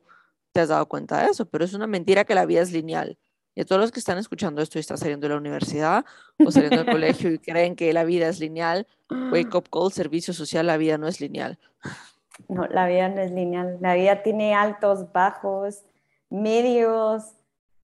te 0.52 0.62
has 0.62 0.70
dado 0.70 0.86
cuenta 0.88 1.22
de 1.22 1.32
eso, 1.32 1.46
pero 1.46 1.66
es 1.66 1.74
una 1.74 1.88
mentira 1.88 2.25
que 2.25 2.36
la 2.36 2.46
vida 2.46 2.62
es 2.62 2.72
lineal. 2.72 3.18
Y 3.56 3.62
a 3.62 3.66
todos 3.66 3.80
los 3.80 3.92
que 3.92 4.00
están 4.00 4.18
escuchando 4.18 4.62
esto 4.62 4.78
y 4.78 4.82
están 4.82 4.98
saliendo 4.98 5.28
de 5.28 5.34
la 5.34 5.40
universidad 5.40 6.04
o 6.46 6.52
saliendo 6.52 6.84
del 6.84 6.86
colegio 6.92 7.32
y 7.32 7.40
creen 7.40 7.75
que 7.75 7.94
la 7.94 8.04
vida 8.04 8.28
es 8.28 8.40
lineal, 8.40 8.86
wake 9.32 9.56
up 9.56 9.70
call, 9.70 9.92
servicio 9.92 10.34
social, 10.34 10.68
la 10.68 10.78
vida 10.78 10.98
no 10.98 11.08
es 11.08 11.22
lineal. 11.22 11.58
No, 12.50 12.68
la 12.68 12.88
vida 12.88 13.08
no 13.08 13.22
es 13.22 13.32
lineal. 13.32 13.78
La 13.80 13.96
vida 13.96 14.24
tiene 14.24 14.54
altos, 14.54 15.12
bajos, 15.14 15.86
medios, 16.30 17.36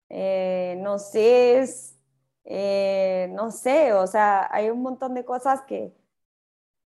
eh, 0.09 0.79
no 0.81 0.99
sé, 0.99 1.59
es 1.59 1.99
eh, 2.51 3.29
no 3.33 3.51
sé, 3.51 3.93
o 3.93 4.07
sea, 4.07 4.49
hay 4.51 4.71
un 4.71 4.81
montón 4.81 5.13
de 5.13 5.23
cosas 5.23 5.61
que 5.63 5.93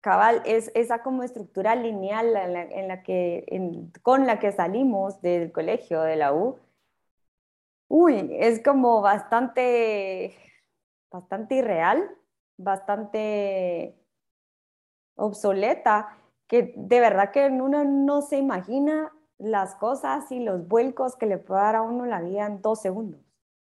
cabal 0.02 0.42
es 0.44 0.71
esa 0.75 1.02
como 1.02 1.23
estructura 1.23 1.75
lineal 1.75 2.37
en 2.37 2.88
la, 2.88 3.02
que, 3.02 3.47
con 4.02 4.26
la 4.26 4.38
que 4.38 4.52
salimos 4.52 5.23
del 5.23 5.52
colegio, 5.52 6.02
de 6.02 6.16
la 6.16 6.35
U. 6.35 6.59
Uy, 7.88 8.28
es 8.32 8.62
como 8.62 9.00
bastante, 9.00 10.35
bastante 11.11 11.54
irreal, 11.54 12.11
bastante 12.59 13.97
obsoleta, 15.14 16.18
que 16.49 16.75
de 16.76 17.00
verdad 17.00 17.30
que 17.30 17.47
uno 17.47 17.85
no 17.85 18.23
se 18.23 18.38
imagina 18.38 19.12
las 19.38 19.76
cosas 19.76 20.30
y 20.32 20.40
los 20.40 20.66
vuelcos 20.66 21.16
que 21.16 21.26
le 21.26 21.38
puede 21.38 21.62
dar 21.62 21.76
a 21.76 21.82
uno 21.82 22.06
la 22.06 22.21
vida 22.21 22.47
en 22.47 22.61
dos 22.61 22.82
segundos. 22.82 23.21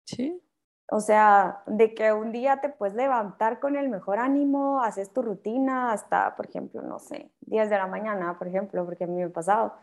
Sí. 0.04 0.42
O 0.90 1.00
sea, 1.00 1.62
de 1.66 1.94
que 1.94 2.12
un 2.14 2.32
día 2.32 2.62
te 2.62 2.70
puedes 2.70 2.94
levantar 2.94 3.60
con 3.60 3.76
el 3.76 3.90
mejor 3.90 4.18
ánimo, 4.18 4.82
haces 4.82 5.12
tu 5.12 5.20
rutina 5.20 5.92
hasta, 5.92 6.34
por 6.34 6.46
ejemplo, 6.46 6.80
no 6.80 6.98
sé, 6.98 7.30
10 7.42 7.68
de 7.68 7.76
la 7.76 7.86
mañana, 7.86 8.38
por 8.38 8.48
ejemplo, 8.48 8.86
porque 8.86 9.04
a 9.04 9.06
mí 9.06 9.16
me 9.16 9.24
ha 9.24 9.28
pasado. 9.28 9.74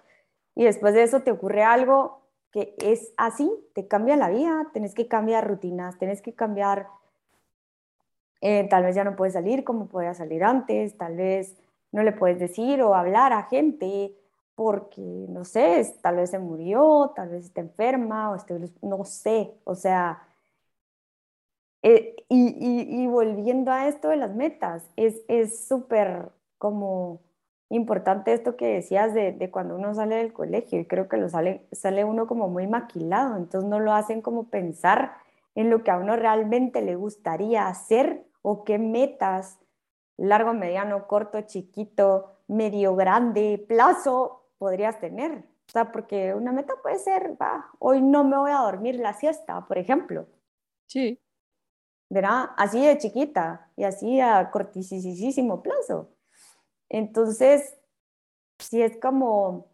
Y 0.55 0.63
después 0.63 0.95
de 0.95 1.03
eso 1.03 1.21
te 1.21 1.31
ocurre 1.31 1.63
algo 1.63 2.21
que 2.51 2.74
es 2.79 3.13
así, 3.17 3.51
te 3.75 3.88
cambia 3.88 4.15
la 4.15 4.29
vida, 4.29 4.67
tenés 4.74 4.95
que 4.95 5.07
cambiar 5.07 5.47
rutinas, 5.47 6.00
tenés 6.00 6.24
que 6.24 6.33
cambiar, 6.33 6.88
eh, 8.41 8.67
tal 8.69 8.83
vez 8.83 8.95
ya 8.95 9.03
no 9.03 9.15
puedes 9.15 9.33
salir 9.33 9.63
como 9.63 9.88
podías 9.88 10.17
salir 10.17 10.43
antes, 10.43 10.97
tal 10.97 11.17
vez 11.17 11.55
no 11.91 12.01
le 12.01 12.13
puedes 12.13 12.39
decir 12.39 12.81
o 12.81 12.95
hablar 12.95 13.31
a 13.31 13.43
gente 13.43 14.15
porque, 14.55 15.01
no 15.01 15.45
sé, 15.45 15.85
tal 16.01 16.15
vez 16.15 16.31
se 16.31 16.39
murió, 16.39 17.12
tal 17.15 17.29
vez 17.29 17.45
está 17.45 17.62
enferma, 17.62 18.31
o 18.31 18.38
no 18.81 19.03
sé, 19.03 19.53
o 19.65 19.75
sea, 19.75 20.25
eh, 21.87 22.15
y, 22.29 23.05
volviendo 23.05 23.71
a 23.71 23.87
esto 23.87 24.09
de 24.09 24.15
las 24.15 24.33
metas, 24.33 24.89
es 24.95 25.67
súper 25.67 26.29
como 26.57 27.21
importante 27.69 28.33
esto 28.33 28.55
que 28.55 28.65
decías 28.65 29.13
de, 29.13 29.49
cuando 29.51 29.75
uno 29.75 29.93
sale 29.93 30.15
del 30.15 30.33
colegio, 30.33 30.79
y 30.79 30.85
creo 30.85 31.07
que 31.07 31.17
lo 31.17 31.29
sale, 31.29 31.67
sale 31.71 32.03
uno 32.03 32.25
como 32.25 32.47
muy 32.47 32.65
maquilado, 32.65 33.37
entonces 33.37 33.69
no 33.69 33.79
lo 33.79 33.93
hacen 33.93 34.23
como 34.23 34.49
pensar 34.49 35.13
en 35.53 35.69
lo 35.69 35.83
que 35.83 35.91
a 35.91 35.99
uno 35.99 36.15
realmente 36.15 36.81
le 36.81 36.95
gustaría 36.95 37.67
hacer 37.67 38.25
o 38.41 38.63
qué 38.63 38.79
metas, 38.79 39.59
largo, 40.17 40.53
mediano, 40.53 41.05
corto, 41.05 41.41
chiquito, 41.41 42.39
medio, 42.47 42.95
grande, 42.95 43.63
plazo, 43.67 44.49
podrías 44.57 44.99
tener. 44.99 45.43
O 45.67 45.71
sea, 45.71 45.91
porque 45.91 46.33
una 46.33 46.51
meta 46.51 46.73
puede 46.81 46.97
ser, 46.97 47.37
va, 47.39 47.69
hoy 47.77 48.01
no 48.01 48.23
me 48.23 48.37
voy 48.37 48.51
a 48.51 48.61
dormir 48.61 48.95
la 48.95 49.13
siesta, 49.13 49.65
por 49.67 49.77
ejemplo. 49.77 50.25
Sí. 50.87 51.19
¿Verdad? 52.09 52.51
Así 52.57 52.85
de 52.85 52.97
chiquita 52.97 53.71
y 53.75 53.83
así 53.83 54.19
a 54.21 54.51
cortísimo 54.51 55.62
plazo. 55.62 56.09
Entonces, 56.89 57.77
sí 58.59 58.81
es 58.81 58.97
como, 58.97 59.67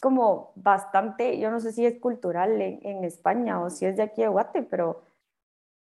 como 0.00 0.52
bastante, 0.56 1.38
yo 1.38 1.50
no 1.50 1.60
sé 1.60 1.72
si 1.72 1.84
es 1.86 2.00
cultural 2.00 2.60
en, 2.60 3.04
España 3.04 3.60
o 3.60 3.70
si 3.70 3.86
es 3.86 3.96
de 3.96 4.02
aquí 4.02 4.22
de 4.22 4.28
Guate, 4.28 4.62
pero 4.62 5.02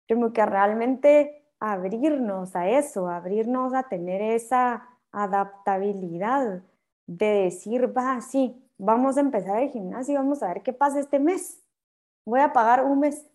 como 0.09 0.33
que 0.33 0.45
realmente 0.45 1.45
abrirnos 1.61 2.57
a 2.57 2.69
eso, 2.69 3.09
abrirnos 3.09 3.75
a 3.75 3.85
tener 3.85 4.23
esa 4.23 4.89
adaptabilidad 5.13 6.63
de 7.07 7.27
decir, 7.27 7.97
va, 7.97 8.21
sí, 8.21 8.57
vamos 8.79 9.17
a 9.17 9.21
empezar 9.21 9.63
el 9.63 9.71
gimnasio 9.71 10.15
y 10.15 10.17
vamos 10.17 10.43
a 10.43 10.49
ver 10.49 10.63
qué 10.63 10.73
pasa 10.73 11.01
este 11.01 11.19
mes. 11.19 11.63
Voy 12.25 12.41
a 12.41 12.53
pagar 12.53 12.85
un 12.85 13.01
mes. 13.01 13.27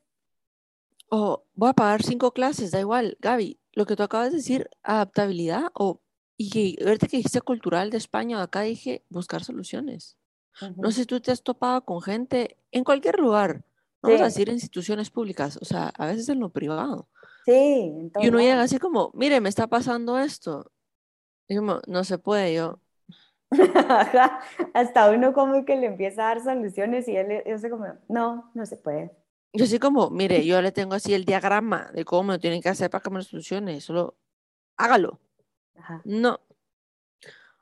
O 1.10 1.44
voy 1.54 1.70
a 1.70 1.74
pagar 1.74 2.04
cinco 2.04 2.32
clases, 2.32 2.72
da 2.72 2.80
igual. 2.80 3.18
Gaby, 3.20 3.60
lo 3.74 3.86
que 3.86 3.96
tú 3.96 4.04
acabas 4.04 4.32
de 4.32 4.38
decir, 4.38 4.70
adaptabilidad, 4.84 5.72
o, 5.74 6.02
y 6.38 6.82
ahorita 6.84 7.08
que 7.08 7.18
dijiste 7.18 7.42
cultural 7.42 7.90
de 7.90 7.98
España, 7.98 8.42
acá 8.42 8.62
dije 8.62 9.04
buscar 9.10 9.44
soluciones. 9.44 10.18
No 10.78 10.92
sé 10.92 11.02
si 11.02 11.06
tú 11.06 11.20
te 11.20 11.32
has 11.32 11.44
topado 11.44 11.84
con 11.84 12.02
gente 12.02 12.58
en 12.72 12.86
cualquier 12.86 13.20
lugar, 13.20 13.66
vamos 14.02 14.22
a 14.22 14.26
decir 14.26 14.48
instituciones 14.48 15.10
públicas, 15.10 15.60
o 15.62 15.66
sea, 15.66 15.90
a 15.98 16.06
veces 16.06 16.30
en 16.30 16.40
lo 16.40 16.50
privado. 16.50 17.10
Sí. 17.46 17.92
Y 18.22 18.30
uno 18.30 18.40
llega 18.40 18.62
así 18.62 18.80
como, 18.80 19.12
mire, 19.14 19.42
me 19.42 19.50
está 19.50 19.68
pasando 19.68 20.18
esto. 20.18 20.72
Y 21.48 21.58
como, 21.58 21.82
no 21.88 22.04
se 22.06 22.18
puede, 22.18 22.56
yo, 22.56 22.80
Hasta 24.74 25.12
uno 25.12 25.34
como 25.34 25.66
que 25.66 25.76
le 25.76 25.88
empieza 25.88 26.24
a 26.24 26.36
dar 26.36 26.44
soluciones 26.44 27.08
y 27.08 27.16
él 27.16 27.44
dice 27.46 27.70
como, 27.70 27.86
no, 28.08 28.52
no 28.54 28.66
se 28.66 28.78
puede. 28.78 29.12
Yo 29.58 29.80
como, 29.80 30.10
mire, 30.10 30.46
yo 30.46 30.62
le 30.62 30.72
tengo 30.72 30.94
así 30.96 31.14
el 31.14 31.26
diagrama 31.26 31.92
de 31.94 32.06
cómo 32.06 32.34
lo 32.34 32.40
tienen 32.40 32.62
que 32.62 32.70
hacer 32.70 32.90
para 32.90 33.02
que 33.02 33.10
me 33.10 33.18
lo 33.18 33.24
solucione, 33.24 33.82
solo 33.82 34.18
hágalo. 34.78 35.20
No. 36.04 36.40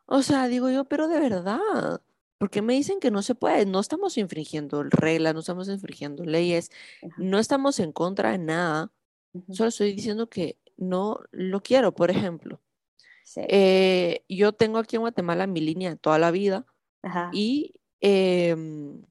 O 0.06 0.22
sea, 0.22 0.48
digo 0.48 0.70
yo, 0.70 0.86
pero 0.86 1.08
de 1.08 1.20
verdad, 1.20 2.02
¿por 2.38 2.50
qué 2.50 2.62
me 2.62 2.74
dicen 2.74 3.00
que 3.00 3.12
no 3.12 3.22
se 3.22 3.36
puede? 3.36 3.66
No 3.66 3.80
estamos 3.80 4.18
infringiendo 4.18 4.84
reglas, 4.84 5.34
no 5.34 5.40
estamos 5.40 5.70
infringiendo 5.70 6.26
leyes, 6.26 6.72
no 7.18 7.40
estamos 7.40 7.80
en 7.80 7.92
contra 7.92 8.32
de 8.32 8.38
nada, 8.38 8.92
solo 9.50 9.70
estoy 9.70 9.94
diciendo 9.94 10.30
que 10.30 10.58
no 10.78 11.20
lo 11.32 11.62
quiero, 11.62 11.94
por 11.94 12.12
ejemplo. 12.12 12.62
Eh, 13.36 14.26
yo 14.28 14.54
tengo 14.54 14.80
aquí 14.80 14.98
en 14.98 15.04
Guatemala 15.04 15.48
mi 15.48 15.62
línea 15.62 15.96
toda 15.96 16.20
la 16.20 16.32
vida 16.32 16.66
y 17.32 17.76
em, 18.02 19.02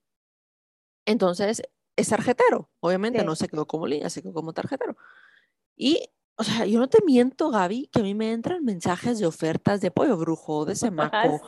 entonces 1.07 1.63
es 1.97 2.09
tarjetero. 2.09 2.71
Obviamente 2.81 3.25
no 3.25 3.37
se 3.37 3.49
quedó 3.49 3.67
como 3.67 3.87
línea, 3.87 4.11
se 4.11 4.23
quedó 4.23 4.33
como 4.33 4.53
tarjetero. 4.53 4.97
Y, 5.77 6.09
o 6.37 6.45
sea, 6.45 6.67
yo 6.67 6.79
no 6.79 6.89
te 6.89 6.99
miento, 7.05 7.51
Gaby, 7.51 7.89
que 7.93 8.01
a 8.01 8.03
mí 8.03 8.15
me 8.15 8.33
entran 8.33 8.65
mensajes 8.65 9.19
de 9.19 9.27
ofertas 9.27 9.81
de 9.81 9.91
pollo 9.91 10.17
brujo, 10.17 10.65
de 10.65 10.75
semaco, 10.77 11.41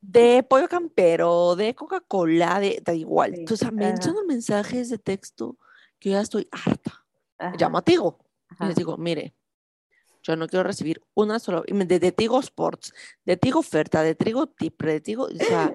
de 0.00 0.42
pollo 0.48 0.68
campero, 0.68 1.56
de 1.56 1.74
Coca-Cola, 1.74 2.60
de, 2.60 2.80
da 2.84 2.94
igual. 2.94 3.34
Entonces, 3.34 3.72
me 3.72 3.88
entran 3.88 4.14
mensajes 4.26 4.88
de 4.88 4.98
texto 4.98 5.58
que 5.98 6.10
yo 6.10 6.16
ya 6.16 6.22
estoy 6.22 6.48
harta. 6.50 7.04
Llamo 7.58 7.78
a 7.78 7.82
Tigo 7.82 8.18
y 8.60 8.66
les 8.66 8.76
digo, 8.76 8.96
mire, 8.96 9.34
yo 10.22 10.36
no 10.36 10.48
quiero 10.48 10.62
recibir 10.62 11.02
una 11.14 11.38
sola, 11.38 11.62
de, 11.66 11.98
de 11.98 12.12
Tigo 12.12 12.40
Sports, 12.40 12.92
de 13.24 13.36
Tigo 13.36 13.60
Oferta, 13.60 14.02
de 14.02 14.14
Tigo 14.14 14.46
Tip, 14.46 14.82
de 14.82 15.00
Tigo, 15.00 15.24
o 15.24 15.44
sea, 15.44 15.74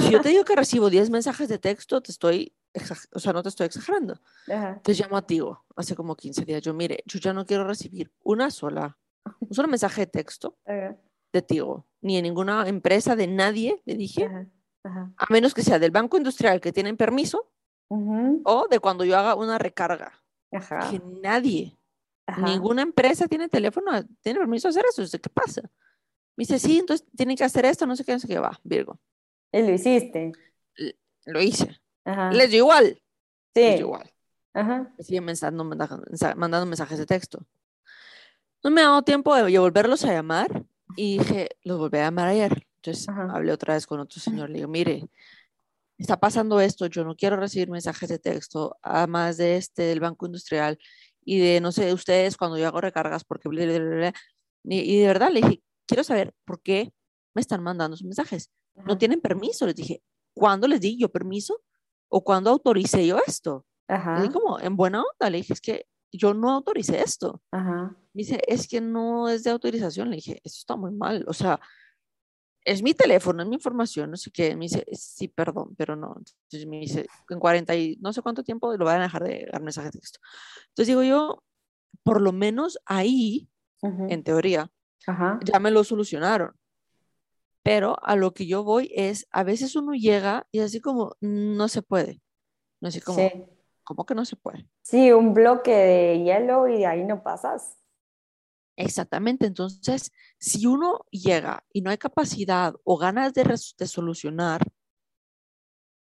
si 0.00 0.10
yo 0.10 0.20
te 0.20 0.30
digo 0.30 0.44
que 0.44 0.56
recibo 0.56 0.90
10 0.90 1.10
mensajes 1.10 1.48
de 1.48 1.58
texto, 1.58 2.00
te 2.00 2.12
estoy, 2.12 2.52
o 3.12 3.18
sea, 3.18 3.32
no 3.32 3.42
te 3.42 3.48
estoy 3.48 3.66
exagerando. 3.66 4.20
Te 4.82 4.94
llamo 4.94 5.16
a 5.16 5.22
Tigo 5.22 5.64
hace 5.76 5.94
como 5.94 6.16
15 6.16 6.44
días. 6.44 6.62
Yo, 6.62 6.74
mire, 6.74 7.02
yo 7.06 7.18
ya 7.18 7.32
no 7.32 7.46
quiero 7.46 7.64
recibir 7.64 8.12
una 8.22 8.50
sola, 8.50 8.98
un 9.40 9.54
solo 9.54 9.68
mensaje 9.68 10.02
de 10.02 10.06
texto 10.06 10.56
de 10.66 11.42
Tigo, 11.42 11.86
ni 12.00 12.16
en 12.16 12.24
ninguna 12.24 12.68
empresa 12.68 13.16
de 13.16 13.26
nadie, 13.26 13.82
le 13.84 13.94
dije, 13.94 14.28
a 14.84 15.26
menos 15.28 15.54
que 15.54 15.62
sea 15.62 15.78
del 15.78 15.90
Banco 15.90 16.16
Industrial 16.16 16.60
que 16.60 16.72
tienen 16.72 16.96
permiso 16.96 17.50
o 17.88 18.66
de 18.68 18.78
cuando 18.78 19.04
yo 19.04 19.16
haga 19.16 19.34
una 19.34 19.58
recarga. 19.58 20.12
Que 20.90 21.00
nadie 21.22 21.76
Ninguna 22.38 22.82
empresa 22.82 23.26
tiene 23.26 23.48
teléfono, 23.48 23.90
tiene 24.20 24.38
permiso 24.38 24.68
de 24.68 24.70
hacer 24.70 24.84
eso. 24.88 25.18
¿Qué 25.18 25.30
pasa? 25.30 25.62
Me 26.36 26.42
dice, 26.42 26.58
sí, 26.58 26.78
entonces 26.78 27.06
tienen 27.16 27.36
que 27.36 27.44
hacer 27.44 27.64
esto, 27.64 27.86
no 27.86 27.96
sé 27.96 28.04
qué, 28.04 28.12
no 28.12 28.18
sé 28.18 28.28
qué 28.28 28.38
va, 28.38 28.58
Virgo. 28.62 28.98
Y 29.52 29.62
lo 29.62 29.72
hiciste. 29.72 30.32
lo 31.26 31.40
hice. 31.40 31.80
Les 32.32 32.50
dio 32.50 32.58
igual. 32.58 33.02
Sí. 33.54 33.60
Les 33.60 33.76
dio 33.76 33.86
igual. 33.86 34.10
Ajá. 34.52 34.92
siguen 34.98 35.24
mandando, 35.24 35.64
mandando 35.64 36.66
mensajes 36.66 36.98
de 36.98 37.06
texto. 37.06 37.46
No 38.62 38.70
me 38.70 38.80
ha 38.80 38.84
dado 38.84 39.02
tiempo 39.02 39.34
de 39.34 39.58
volverlos 39.58 40.04
a 40.04 40.12
llamar 40.12 40.64
y 40.96 41.18
dije, 41.18 41.48
los 41.62 41.78
volví 41.78 41.98
a 41.98 42.02
llamar 42.02 42.28
ayer. 42.28 42.66
Entonces 42.76 43.08
hablé 43.08 43.52
otra 43.52 43.74
vez 43.74 43.86
con 43.86 44.00
otro 44.00 44.20
señor. 44.20 44.50
Le 44.50 44.56
digo, 44.56 44.68
mire, 44.68 45.08
está 45.98 46.18
pasando 46.18 46.60
esto, 46.60 46.86
yo 46.86 47.04
no 47.04 47.14
quiero 47.14 47.36
recibir 47.36 47.70
mensajes 47.70 48.08
de 48.08 48.18
texto, 48.18 48.76
además 48.82 49.36
de 49.36 49.56
este 49.56 49.82
del 49.82 50.00
Banco 50.00 50.26
Industrial 50.26 50.78
y 51.22 51.38
de, 51.38 51.60
no 51.60 51.72
sé, 51.72 51.92
ustedes 51.92 52.36
cuando 52.36 52.58
yo 52.58 52.66
hago 52.66 52.80
recargas, 52.80 53.24
porque... 53.24 53.48
y, 53.52 54.98
de 54.98 55.06
verdad 55.06 55.30
le 55.30 55.42
dije, 55.42 55.62
quiero 55.86 56.02
saber 56.04 56.34
por 56.44 56.60
qué 56.62 56.92
me 57.34 57.40
están 57.40 57.62
mandando 57.62 57.96
sus 57.96 58.06
mensajes. 58.06 58.50
No 58.74 58.96
tienen 58.98 59.20
permiso. 59.20 59.66
Les 59.66 59.76
dije, 59.76 60.02
¿cuándo 60.34 60.66
les 60.66 60.80
di 60.80 60.98
yo 60.98 61.10
permiso? 61.10 61.60
¿O 62.08 62.24
cuándo 62.24 62.50
autoricé 62.50 63.06
yo 63.06 63.18
esto? 63.26 63.66
Ajá. 63.88 64.24
Y 64.24 64.28
como, 64.30 64.58
en 64.60 64.76
buena 64.76 65.02
onda, 65.02 65.30
le 65.30 65.38
dije, 65.38 65.52
es 65.52 65.60
que 65.60 65.86
yo 66.12 66.34
no 66.34 66.50
autoricé 66.50 67.02
esto. 67.02 67.42
Ajá. 67.52 67.96
Me 68.12 68.22
dice, 68.22 68.42
es 68.46 68.66
que 68.68 68.80
no 68.80 69.28
es 69.28 69.44
de 69.44 69.50
autorización. 69.50 70.10
Le 70.10 70.16
dije, 70.16 70.40
eso 70.42 70.58
está 70.58 70.76
muy 70.76 70.92
mal. 70.92 71.24
O 71.28 71.32
sea, 71.32 71.60
es 72.64 72.82
mi 72.82 72.94
teléfono, 72.94 73.42
es 73.42 73.48
mi 73.48 73.56
información, 73.56 74.10
no 74.10 74.16
sé 74.16 74.30
qué. 74.30 74.54
Me 74.56 74.64
dice, 74.66 74.84
sí, 74.92 75.28
perdón, 75.28 75.74
pero 75.76 75.96
no. 75.96 76.14
Entonces 76.16 76.66
me 76.66 76.80
dice, 76.80 77.06
en 77.28 77.38
40 77.38 77.74
y 77.76 77.96
no 78.00 78.12
sé 78.12 78.22
cuánto 78.22 78.42
tiempo 78.42 78.76
lo 78.76 78.84
van 78.84 79.00
a 79.00 79.04
dejar 79.04 79.24
de 79.24 79.48
dar 79.50 79.62
mensajes 79.62 79.92
de 79.92 80.00
texto. 80.00 80.20
Entonces 80.68 80.88
digo 80.88 81.02
yo, 81.02 81.42
por 82.02 82.20
lo 82.20 82.32
menos 82.32 82.78
ahí, 82.86 83.48
en 83.82 84.22
teoría, 84.22 84.70
ya 85.44 85.58
me 85.58 85.70
lo 85.70 85.84
solucionaron. 85.84 86.54
Pero 87.62 87.96
a 88.02 88.16
lo 88.16 88.32
que 88.32 88.46
yo 88.46 88.64
voy 88.64 88.90
es, 88.94 89.26
a 89.30 89.44
veces 89.44 89.76
uno 89.76 89.92
llega 89.92 90.46
y 90.50 90.60
así 90.60 90.80
como, 90.80 91.16
no 91.20 91.68
se 91.68 91.82
puede. 91.82 92.20
No 92.80 92.88
así 92.88 93.00
como, 93.00 93.18
¿cómo 93.84 94.06
que 94.06 94.14
no 94.14 94.24
se 94.24 94.36
puede? 94.36 94.66
Sí, 94.82 95.12
un 95.12 95.34
bloque 95.34 95.74
de 95.74 96.24
hielo 96.24 96.68
y 96.68 96.78
de 96.78 96.86
ahí 96.86 97.04
no 97.04 97.22
pasas. 97.22 97.76
Exactamente, 98.76 99.44
entonces, 99.44 100.10
si 100.38 100.64
uno 100.66 101.04
llega 101.10 101.64
y 101.70 101.82
no 101.82 101.90
hay 101.90 101.98
capacidad 101.98 102.74
o 102.82 102.96
ganas 102.96 103.34
de, 103.34 103.44
solucionar, 103.86 104.62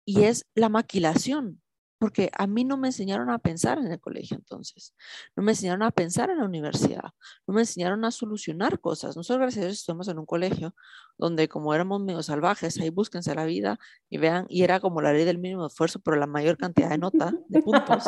y 0.04 0.22
es 0.22 0.46
la 0.54 0.68
maquilación, 0.68 1.60
porque 2.00 2.30
a 2.34 2.46
mí 2.46 2.64
no 2.64 2.78
me 2.78 2.88
enseñaron 2.88 3.28
a 3.28 3.38
pensar 3.38 3.76
en 3.76 3.92
el 3.92 4.00
colegio 4.00 4.34
entonces, 4.34 4.94
no 5.36 5.42
me 5.42 5.52
enseñaron 5.52 5.82
a 5.82 5.90
pensar 5.90 6.30
en 6.30 6.38
la 6.38 6.46
universidad, 6.46 7.12
no 7.46 7.52
me 7.52 7.60
enseñaron 7.60 8.06
a 8.06 8.10
solucionar 8.10 8.80
cosas. 8.80 9.18
Nosotros, 9.18 9.42
gracias 9.42 9.62
a 9.62 9.66
Dios, 9.66 9.78
estuvimos 9.80 10.08
en 10.08 10.18
un 10.18 10.24
colegio 10.24 10.74
donde 11.18 11.46
como 11.46 11.74
éramos 11.74 12.00
medio 12.00 12.22
salvajes, 12.22 12.80
ahí 12.80 12.88
búsquense 12.88 13.34
la 13.34 13.44
vida 13.44 13.78
y 14.08 14.16
vean, 14.16 14.46
y 14.48 14.62
era 14.62 14.80
como 14.80 15.02
la 15.02 15.12
ley 15.12 15.26
del 15.26 15.36
mínimo 15.36 15.66
esfuerzo, 15.66 16.00
pero 16.00 16.16
la 16.16 16.26
mayor 16.26 16.56
cantidad 16.56 16.88
de 16.88 16.96
nota, 16.96 17.34
de 17.48 17.60
puntos. 17.60 18.04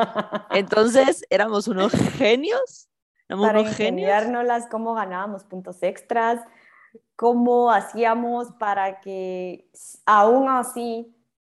Entonces, 0.53 1.27
éramos 1.31 1.69
unos 1.69 1.93
genios. 1.93 2.89
Éramos 3.29 3.47
Para 3.47 3.61
ingeniárnoslas, 3.61 4.69
cómo 4.71 4.95
ganábamos 4.95 5.45
puntos 5.45 5.83
extras, 5.83 6.41
cómo 7.15 7.71
hacíamos 7.71 8.53
para 8.53 9.01
que 9.01 9.69
aún 10.07 10.49
así 10.49 11.15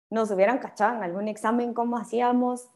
nos 0.09 0.31
hubieran 0.31 0.59
cachado 0.59 0.95
en 0.95 1.03
algún 1.03 1.27
examen, 1.27 1.73
cómo 1.73 1.97
hacíamos 1.97 2.69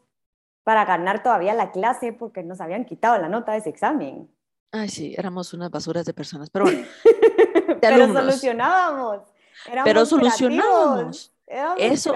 para 0.64 0.84
ganar 0.84 1.22
todavía 1.22 1.54
la 1.54 1.72
clase 1.72 2.12
porque 2.12 2.42
nos 2.42 2.60
habían 2.60 2.84
quitado 2.84 3.20
la 3.20 3.28
nota 3.28 3.52
de 3.52 3.58
ese 3.58 3.70
examen. 3.70 4.30
Ay, 4.70 4.88
sí, 4.88 5.14
éramos 5.16 5.52
unas 5.52 5.70
basuras 5.70 6.06
de 6.06 6.14
personas, 6.14 6.48
pero 6.50 6.64
bueno. 6.64 6.86
pero 7.80 8.12
solucionábamos. 8.12 9.22
pero 9.84 10.06
solucionábamos. 10.06 11.32
Eso, 11.76 12.14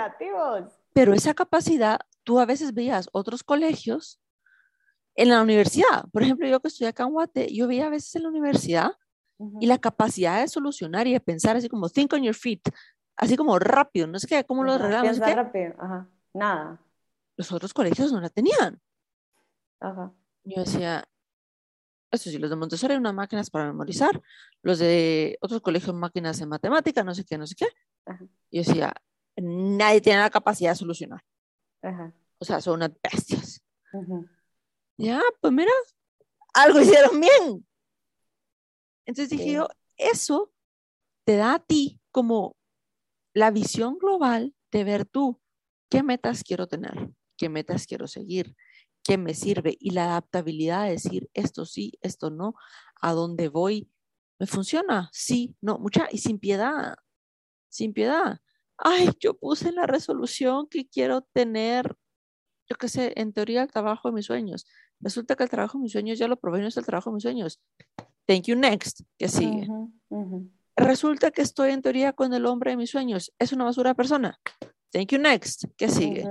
Pero 0.95 1.13
esa 1.13 1.35
capacidad, 1.35 2.01
tú 2.25 2.41
a 2.41 2.47
veces 2.47 2.73
veías 2.73 3.09
otros 3.13 3.45
colegios 3.45 4.19
en 5.15 5.29
la 5.29 5.43
universidad. 5.43 6.07
Por 6.13 6.23
ejemplo, 6.23 6.49
yo 6.49 6.61
que 6.61 6.69
estudié 6.69 6.89
acá 6.89 7.03
en 7.03 7.11
Guate, 7.11 7.53
yo 7.53 7.67
veía 7.69 7.87
a 7.87 7.91
veces 7.91 8.15
en 8.17 8.23
la 8.23 8.29
universidad 8.31 8.93
y 9.61 9.67
la 9.67 9.77
capacidad 9.77 10.41
de 10.41 10.49
solucionar 10.49 11.07
y 11.07 11.13
de 11.13 11.21
pensar 11.21 11.57
así 11.57 11.69
como 11.69 11.91
think 11.91 12.13
on 12.15 12.23
your 12.23 12.35
feet, 12.35 12.63
así 13.17 13.37
como 13.37 13.59
rápido, 13.59 14.07
no 14.07 14.19
sé 14.19 14.27
qué, 14.27 14.45
cómo 14.45 14.65
lo 14.65 14.73
arreglamos. 14.73 15.19
rápido, 15.19 15.75
ajá, 15.79 16.09
nada. 16.33 16.81
Los 17.37 17.53
otros 17.53 17.75
colegios 17.75 18.13
no 18.13 18.21
la 18.21 18.31
tenían. 18.31 18.81
Ajá. 19.81 20.13
Yo 20.45 20.63
decía, 20.63 21.05
eso 22.11 22.31
sí, 22.31 22.39
los 22.39 22.51
de 22.51 22.57
Montessori 22.57 22.95
unas 22.95 23.15
máquinas 23.15 23.51
para 23.51 23.67
memorizar, 23.67 24.23
los 24.63 24.79
de 24.79 25.37
otros 25.41 25.61
colegios 25.61 25.95
máquinas 25.95 26.39
de 26.39 26.47
matemática, 26.47 27.05
no 27.05 27.15
sé 27.15 27.25
qué, 27.25 27.37
no 27.37 27.47
sé 27.47 27.55
qué. 27.57 27.67
Ajá. 28.07 28.25
Yo 28.51 28.63
decía, 28.63 28.95
nadie 29.37 30.01
tiene 30.01 30.21
la 30.21 30.31
capacidad 30.31 30.71
de 30.71 30.77
solucionar. 30.77 31.23
Ajá. 31.83 32.13
O 32.39 32.45
sea, 32.45 32.61
son 32.61 32.75
unas 32.75 32.91
bestias. 33.03 33.63
Ya, 34.99 35.21
pues 35.41 35.53
mira, 35.53 35.73
algo 36.55 36.81
hicieron 36.81 37.21
bien. 37.21 37.67
Entonces 39.05 39.31
dije 39.31 39.53
yo, 39.53 39.69
eso 39.97 40.53
te 41.25 41.37
da 41.37 41.55
a 41.55 41.59
ti 41.59 42.01
como 42.11 42.57
la 43.37 43.51
visión 43.51 43.99
global 43.99 44.55
de 44.73 44.83
ver 44.83 45.05
tú 45.05 45.39
qué 45.91 46.03
metas 46.03 46.43
quiero 46.43 46.67
tener, 46.67 47.13
qué 47.37 47.51
metas 47.51 47.87
quiero 47.87 48.07
seguir, 48.07 48.57
qué 49.05 49.19
me 49.19 49.35
sirve 49.35 49.77
y 49.79 49.91
la 49.91 50.05
adaptabilidad 50.05 50.85
de 50.85 50.93
decir 50.93 51.29
esto 51.35 51.67
sí, 51.67 51.93
esto 52.01 52.31
no, 52.31 52.55
a 52.99 53.13
dónde 53.13 53.51
voy, 53.51 53.91
me 54.39 54.47
funciona, 54.47 55.11
sí, 55.13 55.55
no, 55.61 55.79
mucha 55.79 56.09
y 56.11 56.17
sin 56.17 56.39
piedad, 56.39 56.97
sin 57.69 57.93
piedad. 57.93 58.39
Ay, 58.79 59.11
yo 59.21 59.35
puse 59.37 59.71
la 59.71 59.87
resolución 59.87 60.67
que 60.67 60.89
quiero 60.89 61.21
tener, 61.21 61.95
yo 62.71 62.77
qué 62.79 62.89
sé, 62.89 63.13
en 63.17 63.35
teoría 63.35 63.65
el 63.65 63.71
trabajo 63.71 64.09
de 64.09 64.15
mis 64.15 64.25
sueños. 64.25 64.67
Resulta 64.99 65.37
que 65.37 65.43
el 65.43 65.51
trabajo 65.51 65.77
de 65.77 65.83
mis 65.83 65.93
sueños 65.93 66.19
ya 66.19 66.27
lo 66.27 66.41
probé, 66.41 66.63
no 66.63 66.69
es 66.69 66.77
el 66.79 66.87
trabajo 66.87 67.11
de 67.11 67.15
mis 67.17 67.23
sueños. 67.23 67.61
Thank 68.27 68.45
you 68.45 68.57
next, 68.57 69.03
que 69.19 69.29
sigue 69.29 69.69
resulta 70.77 71.31
que 71.31 71.43
estoy 71.43 71.71
en 71.71 71.83
teoría 71.83 72.13
con 72.13 72.33
el 72.35 72.47
hombre 72.47 72.73
de 72.73 72.77
mis 72.77 72.91
sueños. 72.91 73.33
Es 73.39 73.53
una 73.53 73.65
basura 73.65 73.95
persona. 73.95 74.39
Thank 74.93 75.09
you, 75.13 75.19
next. 75.19 75.65
¿Qué 75.77 75.89
sigue? 75.89 76.25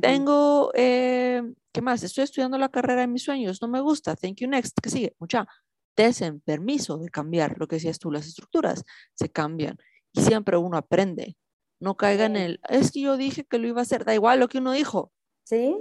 Tengo, 0.00 0.70
eh, 0.74 1.42
¿qué 1.72 1.82
más? 1.82 2.02
Estoy 2.02 2.24
estudiando 2.24 2.58
la 2.58 2.70
carrera 2.70 3.02
de 3.02 3.06
mis 3.06 3.22
sueños. 3.22 3.60
No 3.60 3.68
me 3.68 3.80
gusta. 3.80 4.16
Thank 4.16 4.36
you, 4.36 4.48
next. 4.48 4.78
¿Qué 4.82 4.90
sigue? 4.90 5.14
Mucha. 5.18 5.46
Desen 5.94 6.40
permiso 6.40 6.96
de 6.96 7.10
cambiar 7.10 7.58
lo 7.58 7.68
que 7.68 7.76
decías 7.76 7.98
tú, 7.98 8.10
las 8.10 8.26
estructuras 8.26 8.82
se 9.14 9.28
cambian 9.30 9.76
y 10.12 10.22
siempre 10.22 10.56
uno 10.56 10.78
aprende. 10.78 11.36
No 11.80 11.96
caiga 11.96 12.24
en 12.24 12.36
el, 12.36 12.60
es 12.70 12.92
que 12.92 13.00
yo 13.00 13.18
dije 13.18 13.44
que 13.44 13.58
lo 13.58 13.66
iba 13.66 13.80
a 13.80 13.82
hacer, 13.82 14.04
da 14.04 14.14
igual 14.14 14.40
lo 14.40 14.48
que 14.48 14.58
uno 14.58 14.72
dijo. 14.72 15.12
Sí. 15.44 15.76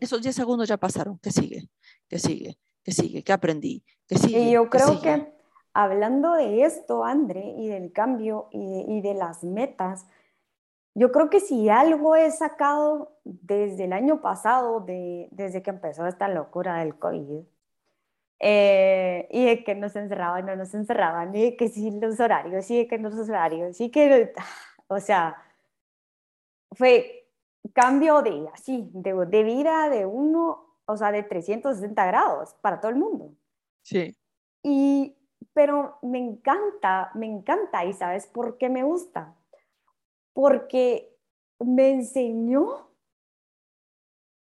Esos 0.00 0.22
10 0.22 0.36
segundos 0.36 0.68
ya 0.68 0.76
pasaron. 0.76 1.18
¿Qué 1.18 1.32
sigue? 1.32 1.68
¿Qué 2.08 2.18
sigue? 2.18 2.58
¿Qué 2.84 2.92
sigue? 2.92 3.24
¿Qué 3.24 3.32
aprendí? 3.32 3.82
¿Qué 4.06 4.18
sigue? 4.18 4.40
Y 4.42 4.52
yo 4.52 4.68
creo 4.70 5.00
que 5.00 5.35
hablando 5.76 6.32
de 6.32 6.62
esto, 6.62 7.04
André, 7.04 7.54
y 7.58 7.68
del 7.68 7.92
cambio 7.92 8.48
y 8.50 9.02
de, 9.02 9.12
las 9.12 9.44
metas, 9.44 10.06
yo 10.94 11.12
creo 11.12 11.28
que 11.28 11.38
si 11.38 11.68
algo 11.68 12.16
he 12.16 12.30
sacado 12.30 13.18
desde 13.24 13.84
el 13.84 13.92
año 13.92 14.22
pasado, 14.22 14.80
desde 14.86 15.62
que 15.62 15.68
empezó 15.68 16.06
esta 16.06 16.28
locura 16.28 16.78
del 16.78 16.98
COVID, 16.98 17.44
eh, 18.38 19.28
y 19.30 19.44
de 19.44 19.64
que 19.64 19.74
nos 19.74 19.94
encerraban, 19.96 20.46
no 20.46 20.56
nos 20.56 20.72
encerraban, 20.72 21.34
y 21.36 21.42
de 21.42 21.56
que 21.56 21.68
sí 21.68 21.90
los 22.00 22.20
horarios, 22.20 22.70
y 22.70 22.78
de 22.78 22.86
que 22.86 22.98
no 22.98 23.10
los 23.10 23.28
horarios, 23.28 23.78
y 23.78 23.90
que, 23.90 24.32
o 24.88 24.98
sea, 24.98 25.36
fue 26.72 27.28
cambio 27.74 28.22
de 28.22 28.48
así, 28.54 28.88
de, 28.94 29.12
de 29.26 29.42
vida 29.42 29.90
de 29.90 30.06
uno, 30.06 30.78
o 30.86 30.96
sea, 30.96 31.12
de 31.12 31.22
360 31.22 32.06
grados 32.06 32.54
para 32.62 32.80
todo 32.80 32.90
el 32.90 32.96
mundo. 32.96 33.34
Sí. 33.82 34.16
Y 34.62 35.16
pero 35.56 35.96
me 36.02 36.18
encanta, 36.18 37.10
me 37.14 37.24
encanta 37.24 37.82
y 37.86 37.94
sabes 37.94 38.26
por 38.26 38.58
qué 38.58 38.68
me 38.68 38.82
gusta. 38.82 39.34
Porque 40.34 41.16
me 41.58 41.92
enseñó 41.92 42.90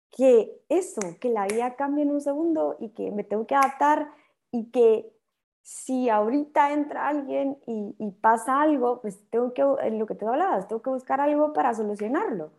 que 0.09 0.63
eso, 0.69 1.01
que 1.19 1.27
la 1.27 1.47
vida 1.47 1.75
cambia 1.75 2.03
en 2.03 2.11
un 2.11 2.21
segundo 2.21 2.77
y 2.79 2.91
que 2.91 3.11
me 3.11 3.25
tengo 3.25 3.45
que 3.45 3.55
adaptar 3.55 4.09
y 4.51 4.71
que 4.71 5.13
si 5.61 6.07
ahorita 6.07 6.71
entra 6.71 7.09
alguien 7.09 7.57
y, 7.67 8.11
pasa 8.21 8.61
algo, 8.61 9.01
pues 9.01 9.19
tengo 9.29 9.53
que, 9.53 9.63
en 9.85 9.99
lo 9.99 10.05
que 10.05 10.15
te 10.15 10.25
hablabas, 10.25 10.69
tengo 10.69 10.81
que 10.81 10.91
buscar 10.91 11.19
algo 11.19 11.51
para 11.51 11.73
solucionarlo 11.73 12.53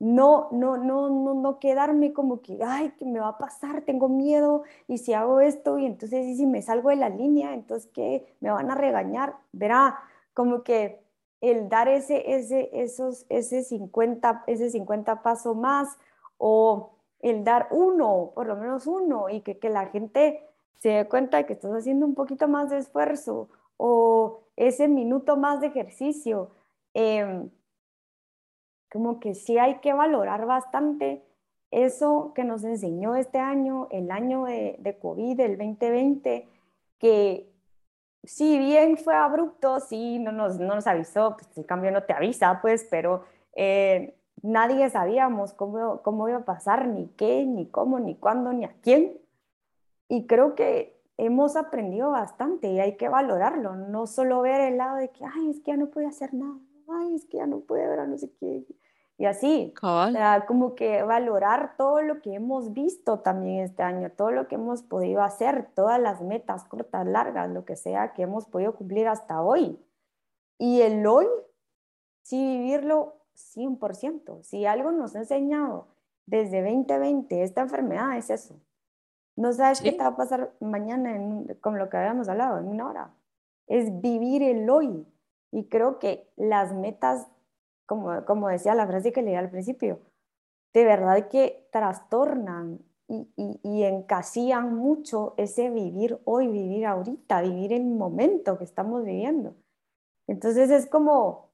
no, 0.00 0.48
no, 0.52 0.76
no, 0.76 1.10
no, 1.10 1.34
no 1.34 1.58
quedarme 1.58 2.12
como 2.12 2.40
que, 2.40 2.58
ay, 2.64 2.92
¿qué 2.98 3.04
me 3.04 3.20
va 3.20 3.28
a 3.28 3.38
pasar? 3.38 3.82
Tengo 3.82 4.08
miedo 4.08 4.62
y 4.86 4.98
si 4.98 5.12
hago 5.12 5.40
esto 5.40 5.78
y 5.78 5.86
entonces 5.86 6.26
y 6.26 6.36
si 6.36 6.46
me 6.46 6.62
salgo 6.62 6.90
de 6.90 6.96
la 6.96 7.08
línea, 7.08 7.54
entonces 7.54 7.90
¿qué? 7.92 8.26
Me 8.40 8.50
van 8.50 8.70
a 8.70 8.74
regañar. 8.76 9.36
Verá, 9.52 9.98
como 10.34 10.62
que 10.62 11.02
el 11.40 11.68
dar 11.68 11.88
ese, 11.88 12.34
ese, 12.36 12.70
esos, 12.72 13.26
ese 13.28 13.64
50, 13.64 14.44
ese 14.46 14.70
50 14.70 15.22
paso 15.22 15.54
más 15.54 15.98
o 16.38 16.92
el 17.20 17.44
dar 17.44 17.68
uno, 17.72 18.32
por 18.34 18.46
lo 18.46 18.56
menos 18.56 18.86
uno, 18.86 19.28
y 19.28 19.40
que, 19.40 19.58
que 19.58 19.68
la 19.70 19.86
gente 19.86 20.44
se 20.78 20.90
dé 20.90 21.08
cuenta 21.08 21.38
de 21.38 21.46
que 21.46 21.54
estás 21.54 21.72
haciendo 21.72 22.06
un 22.06 22.14
poquito 22.14 22.46
más 22.48 22.70
de 22.70 22.78
esfuerzo 22.78 23.48
o 23.76 24.42
ese 24.56 24.88
minuto 24.88 25.36
más 25.36 25.60
de 25.60 25.68
ejercicio. 25.68 26.50
Eh, 26.94 27.48
como 28.90 29.20
que 29.20 29.34
sí 29.34 29.58
hay 29.58 29.78
que 29.80 29.92
valorar 29.92 30.46
bastante 30.46 31.24
eso 31.70 32.32
que 32.34 32.44
nos 32.44 32.64
enseñó 32.64 33.14
este 33.14 33.38
año, 33.38 33.88
el 33.90 34.10
año 34.10 34.44
de, 34.44 34.76
de 34.78 34.98
COVID, 34.98 35.38
el 35.40 35.58
2020, 35.58 36.48
que 36.98 37.48
si 38.24 38.58
bien 38.58 38.96
fue 38.96 39.14
abrupto, 39.14 39.80
sí, 39.80 40.18
no 40.18 40.32
nos, 40.32 40.58
no 40.58 40.74
nos 40.74 40.86
avisó, 40.86 41.36
pues 41.36 41.56
el 41.56 41.66
cambio 41.66 41.90
no 41.90 42.02
te 42.02 42.12
avisa, 42.12 42.60
pues, 42.60 42.86
pero 42.90 43.24
eh, 43.54 44.16
nadie 44.42 44.88
sabíamos 44.90 45.52
cómo, 45.52 46.02
cómo 46.02 46.28
iba 46.28 46.38
a 46.38 46.44
pasar, 46.44 46.88
ni 46.88 47.08
qué, 47.16 47.44
ni 47.46 47.66
cómo, 47.66 48.00
ni 48.00 48.16
cuándo, 48.16 48.52
ni 48.52 48.64
a 48.64 48.74
quién. 48.82 49.18
Y 50.08 50.26
creo 50.26 50.54
que 50.54 51.00
hemos 51.16 51.56
aprendido 51.56 52.10
bastante 52.10 52.68
y 52.68 52.80
hay 52.80 52.96
que 52.96 53.08
valorarlo, 53.08 53.76
no 53.76 54.06
solo 54.06 54.40
ver 54.40 54.60
el 54.60 54.78
lado 54.78 54.96
de 54.96 55.10
que, 55.10 55.24
ay, 55.24 55.50
es 55.50 55.60
que 55.60 55.72
ya 55.72 55.76
no 55.76 55.88
puede 55.88 56.06
hacer 56.06 56.34
nada, 56.34 56.58
ay, 56.88 57.14
es 57.14 57.24
que 57.26 57.38
ya 57.38 57.46
no 57.46 57.60
puede 57.60 57.86
ver 57.86 58.00
a 58.00 58.06
no 58.06 58.18
sé 58.18 58.30
qué. 58.38 58.66
Y 59.20 59.26
así, 59.26 59.74
o 59.82 60.10
sea, 60.12 60.44
como 60.46 60.76
que 60.76 61.02
valorar 61.02 61.74
todo 61.76 62.02
lo 62.02 62.22
que 62.22 62.34
hemos 62.34 62.72
visto 62.72 63.18
también 63.18 63.64
este 63.64 63.82
año, 63.82 64.12
todo 64.12 64.30
lo 64.30 64.46
que 64.46 64.54
hemos 64.54 64.82
podido 64.82 65.22
hacer, 65.22 65.70
todas 65.74 66.00
las 66.00 66.22
metas 66.22 66.64
cortas, 66.64 67.04
largas, 67.04 67.50
lo 67.50 67.64
que 67.64 67.74
sea 67.74 68.12
que 68.12 68.22
hemos 68.22 68.46
podido 68.46 68.76
cumplir 68.76 69.08
hasta 69.08 69.42
hoy. 69.42 69.76
Y 70.56 70.82
el 70.82 71.04
hoy, 71.04 71.26
sí 72.22 72.58
vivirlo 72.58 73.16
100%. 73.34 74.44
Si 74.44 74.66
algo 74.66 74.92
nos 74.92 75.16
ha 75.16 75.20
enseñado 75.20 75.88
desde 76.26 76.62
2020 76.62 77.42
esta 77.42 77.62
enfermedad 77.62 78.16
es 78.16 78.30
eso. 78.30 78.60
No 79.34 79.52
sabes 79.52 79.80
qué 79.80 79.92
te 79.92 79.98
va 79.98 80.10
a 80.10 80.16
pasar 80.16 80.52
mañana 80.60 81.16
con 81.60 81.78
lo 81.78 81.88
que 81.88 81.96
habíamos 81.96 82.28
hablado 82.28 82.58
en 82.58 82.68
una 82.68 82.88
hora. 82.88 83.14
Es 83.66 84.00
vivir 84.00 84.42
el 84.42 84.68
hoy. 84.68 85.06
Y 85.50 85.68
creo 85.68 85.98
que 85.98 86.28
las 86.36 86.74
metas 86.74 87.26
como, 87.88 88.24
como 88.26 88.48
decía 88.48 88.74
la 88.74 88.86
frase 88.86 89.12
que 89.12 89.22
leí 89.22 89.34
al 89.34 89.50
principio, 89.50 90.00
de 90.74 90.84
verdad 90.84 91.28
que 91.28 91.66
trastornan 91.72 92.80
y, 93.08 93.26
y, 93.36 93.58
y, 93.62 93.84
encasillan 93.84 94.74
mucho 94.74 95.32
ese 95.38 95.70
vivir 95.70 96.18
hoy, 96.24 96.46
vivir 96.46 96.84
ahorita, 96.84 97.40
vivir 97.40 97.72
el 97.72 97.86
momento 97.86 98.58
que 98.58 98.64
estamos 98.64 99.02
viviendo. 99.02 99.56
Entonces 100.26 100.70
es 100.70 100.86
como, 100.86 101.50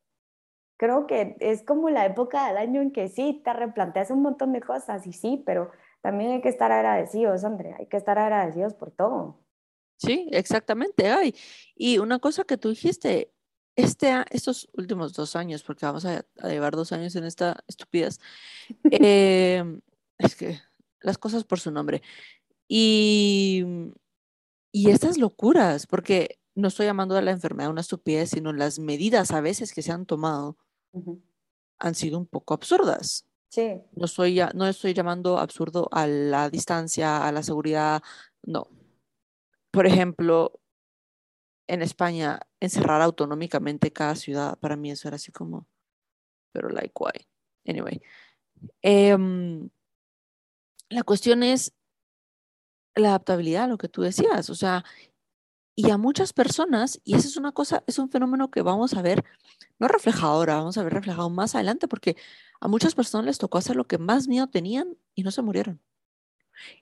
creo 0.76 1.06
que 1.06 1.36
es 1.38 1.62
como 1.62 1.90
la 1.90 2.04
época 2.04 2.48
del 2.48 2.56
año 2.56 2.82
en 2.82 2.90
que 2.90 3.08
sí, 3.08 3.40
te 3.44 3.52
replanteas 3.52 4.10
un 4.10 4.22
montón 4.22 4.52
de 4.52 4.60
cosas 4.60 5.06
y 5.06 5.12
sí, 5.12 5.40
pero 5.46 5.70
también 6.02 6.32
hay 6.32 6.40
que 6.40 6.48
estar 6.48 6.72
agradecidos, 6.72 7.44
Andrea, 7.44 7.76
hay 7.78 7.86
que 7.86 7.96
estar 7.96 8.18
agradecidos 8.18 8.74
por 8.74 8.90
todo. 8.90 9.38
Sí, 9.96 10.28
exactamente. 10.32 11.08
Ay, 11.08 11.36
y 11.76 11.98
una 11.98 12.18
cosa 12.18 12.42
que 12.42 12.56
tú 12.56 12.70
dijiste, 12.70 13.33
este, 13.76 14.24
estos 14.30 14.68
últimos 14.74 15.12
dos 15.12 15.36
años, 15.36 15.62
porque 15.62 15.86
vamos 15.86 16.04
a, 16.04 16.24
llevar 16.42 16.76
dos 16.76 16.92
años 16.92 17.16
en 17.16 17.24
esta 17.24 17.62
estupidez, 17.66 18.20
em, 18.90 19.80
es 20.18 20.36
que 20.36 20.60
las 21.00 21.18
cosas 21.18 21.44
por 21.44 21.60
su 21.60 21.70
nombre. 21.70 22.02
Y, 22.68 23.64
y 24.72 24.90
estas 24.90 25.18
locuras, 25.18 25.86
porque 25.86 26.38
no 26.54 26.68
estoy 26.68 26.86
llamando 26.86 27.16
a 27.16 27.22
la 27.22 27.30
enfermedad 27.30 27.70
una 27.70 27.80
estupidez, 27.80 28.30
sino 28.30 28.52
las 28.52 28.78
medidas 28.78 29.32
a 29.32 29.40
veces 29.40 29.72
que 29.72 29.82
se 29.82 29.92
han 29.92 30.06
tomado 30.06 30.56
han 31.78 31.94
sido 31.94 32.18
un 32.18 32.26
poco 32.26 32.54
absurdas. 32.54 33.26
Sí. 33.48 33.82
No, 33.92 34.06
soy, 34.06 34.40
no 34.54 34.66
estoy 34.66 34.94
llamando 34.94 35.38
absurdo 35.38 35.88
a 35.92 36.06
la 36.06 36.50
distancia, 36.50 37.26
a 37.26 37.32
la 37.32 37.42
seguridad, 37.42 38.02
no. 38.42 38.68
Por 39.70 39.86
ejemplo, 39.86 40.60
en 41.66 41.82
España, 41.82 42.40
encerrar 42.60 43.00
autonómicamente 43.02 43.92
cada 43.92 44.16
ciudad, 44.16 44.58
para 44.58 44.76
mí 44.76 44.90
eso 44.90 45.08
era 45.08 45.16
así 45.16 45.32
como, 45.32 45.66
pero 46.52 46.68
like 46.68 46.94
why. 46.98 47.26
Anyway. 47.66 48.02
Em, 48.82 49.68
la 50.88 51.02
cuestión 51.02 51.42
es 51.42 51.72
la 52.94 53.08
adaptabilidad, 53.08 53.68
lo 53.68 53.78
que 53.78 53.88
tú 53.88 54.02
decías, 54.02 54.50
o 54.50 54.54
sea, 54.54 54.84
y 55.76 55.90
a 55.90 55.98
muchas 55.98 56.32
personas, 56.32 57.00
y 57.04 57.16
esa 57.16 57.26
es 57.26 57.36
una 57.36 57.52
cosa, 57.52 57.82
es 57.86 57.98
un 57.98 58.08
fenómeno 58.08 58.50
que 58.50 58.62
vamos 58.62 58.94
a 58.94 59.02
ver, 59.02 59.24
no 59.78 59.88
reflejado 59.88 60.32
ahora, 60.32 60.56
vamos 60.56 60.78
a 60.78 60.84
ver 60.84 60.92
reflejado 60.92 61.30
más 61.30 61.54
adelante, 61.56 61.88
porque 61.88 62.16
a 62.60 62.68
muchas 62.68 62.94
personas 62.94 63.26
les 63.26 63.38
tocó 63.38 63.58
hacer 63.58 63.74
lo 63.74 63.86
que 63.86 63.98
más 63.98 64.28
miedo 64.28 64.46
tenían 64.46 64.96
y 65.14 65.24
no 65.24 65.32
se 65.32 65.42
murieron. 65.42 65.80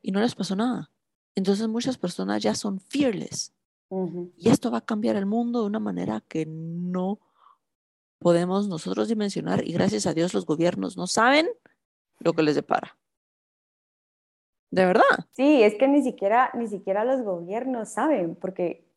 Y 0.03 0.13
no 0.13 0.21
les 0.21 0.35
pasó 0.35 0.55
nada. 0.55 0.91
Entonces 1.35 1.67
muchas 1.69 1.97
personas 1.97 2.43
ya 2.43 2.55
son 2.55 2.81
fearless. 2.81 3.55
Y 4.37 4.49
esto 4.49 4.71
va 4.71 4.79
a 4.79 4.85
cambiar 4.85 5.17
el 5.17 5.27
mundo 5.27 5.61
de 5.61 5.67
una 5.67 5.79
manera 5.79 6.23
que 6.27 6.47
no 6.47 7.21
podemos 8.19 8.69
nosotros 8.69 9.09
dimensionar 9.09 9.67
y 9.67 9.73
gracias 9.73 10.07
a 10.07 10.15
Dios 10.15 10.33
los 10.33 10.47
gobiernos 10.47 10.97
no 10.97 11.07
saben 11.07 11.49
lo 12.21 12.33
que 12.33 12.43
les 12.43 12.55
depara. 12.55 12.97
De 14.71 14.87
verdad. 14.87 15.03
Sí, 15.33 15.63
es 15.63 15.75
que 15.75 15.89
ni 15.89 16.03
siquiera, 16.03 16.51
ni 16.55 16.69
siquiera 16.69 17.05
los 17.05 17.23
gobiernos 17.23 17.91
saben, 17.91 18.35
porque... 18.37 18.89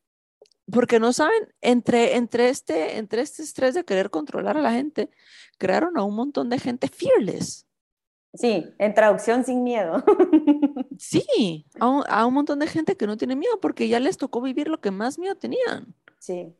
Porque 0.72 0.98
no 0.98 1.12
saben, 1.12 1.54
entre, 1.60 2.16
entre, 2.16 2.48
este, 2.48 2.96
entre 2.96 3.20
este 3.20 3.42
estrés 3.42 3.74
de 3.74 3.84
querer 3.84 4.10
controlar 4.10 4.56
a 4.56 4.62
la 4.62 4.72
gente, 4.72 5.10
crearon 5.58 5.98
a 5.98 6.04
un 6.04 6.14
montón 6.14 6.48
de 6.48 6.58
gente 6.58 6.88
fearless. 6.88 7.65
Sí, 8.36 8.66
en 8.78 8.94
traducción 8.94 9.44
sin 9.44 9.62
miedo. 9.62 10.04
sí, 10.98 11.66
a 11.80 11.88
un, 11.88 12.04
a 12.08 12.26
un, 12.26 12.34
montón 12.34 12.58
de 12.58 12.66
gente 12.66 12.96
que 12.96 13.06
no 13.06 13.16
tiene 13.16 13.36
miedo 13.36 13.58
porque 13.60 13.88
ya 13.88 14.00
les 14.00 14.16
tocó 14.16 14.40
vivir 14.40 14.68
lo 14.68 14.80
que 14.80 14.90
más 14.90 15.18
miedo 15.18 15.34
tenían. 15.34 15.94
Sí. 16.18 16.54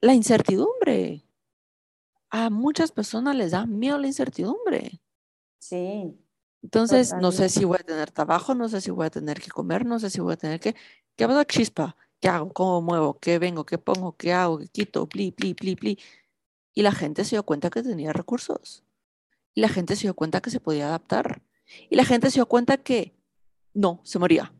La 0.00 0.14
incertidumbre. 0.14 1.24
A 2.30 2.48
muchas 2.50 2.92
personas 2.92 3.36
les 3.36 3.50
da 3.50 3.66
miedo 3.66 3.98
la 3.98 4.06
incertidumbre. 4.06 5.00
Sí. 5.58 6.18
Entonces, 6.62 7.12
no 7.20 7.32
sé 7.32 7.48
si 7.48 7.64
voy 7.64 7.78
a 7.80 7.84
tener 7.84 8.10
trabajo, 8.10 8.54
no 8.54 8.68
sé 8.68 8.80
si 8.80 8.90
voy 8.90 9.06
a 9.06 9.10
tener 9.10 9.40
que 9.40 9.50
comer, 9.50 9.84
no 9.84 9.98
sé 9.98 10.10
si 10.10 10.20
voy 10.20 10.34
a 10.34 10.36
tener 10.36 10.60
que... 10.60 10.76
¿Qué 11.16 11.24
hago 11.24 11.42
chispa? 11.44 11.96
¿Qué 12.20 12.28
hago? 12.28 12.52
¿Cómo 12.52 12.80
muevo? 12.80 13.18
¿Qué 13.18 13.38
vengo? 13.38 13.66
¿Qué 13.66 13.78
pongo? 13.78 14.16
¿Qué 14.16 14.32
hago? 14.32 14.58
¿Qué 14.58 14.68
quito? 14.68 15.08
Pli, 15.08 15.32
pli, 15.32 15.54
pli, 15.54 15.74
pli. 15.74 15.98
Y 16.72 16.82
la 16.82 16.92
gente 16.92 17.24
se 17.24 17.36
dio 17.36 17.42
cuenta 17.42 17.68
que 17.68 17.82
tenía 17.82 18.12
recursos. 18.12 18.84
Y 19.54 19.60
la 19.60 19.68
gente 19.68 19.96
se 19.96 20.02
dio 20.02 20.14
cuenta 20.14 20.40
que 20.40 20.50
se 20.50 20.60
podía 20.60 20.86
adaptar. 20.86 21.42
Y 21.90 21.96
la 21.96 22.04
gente 22.04 22.30
se 22.30 22.38
dio 22.38 22.46
cuenta 22.46 22.78
que 22.78 23.14
no, 23.74 24.00
se 24.04 24.18
moría. 24.18 24.52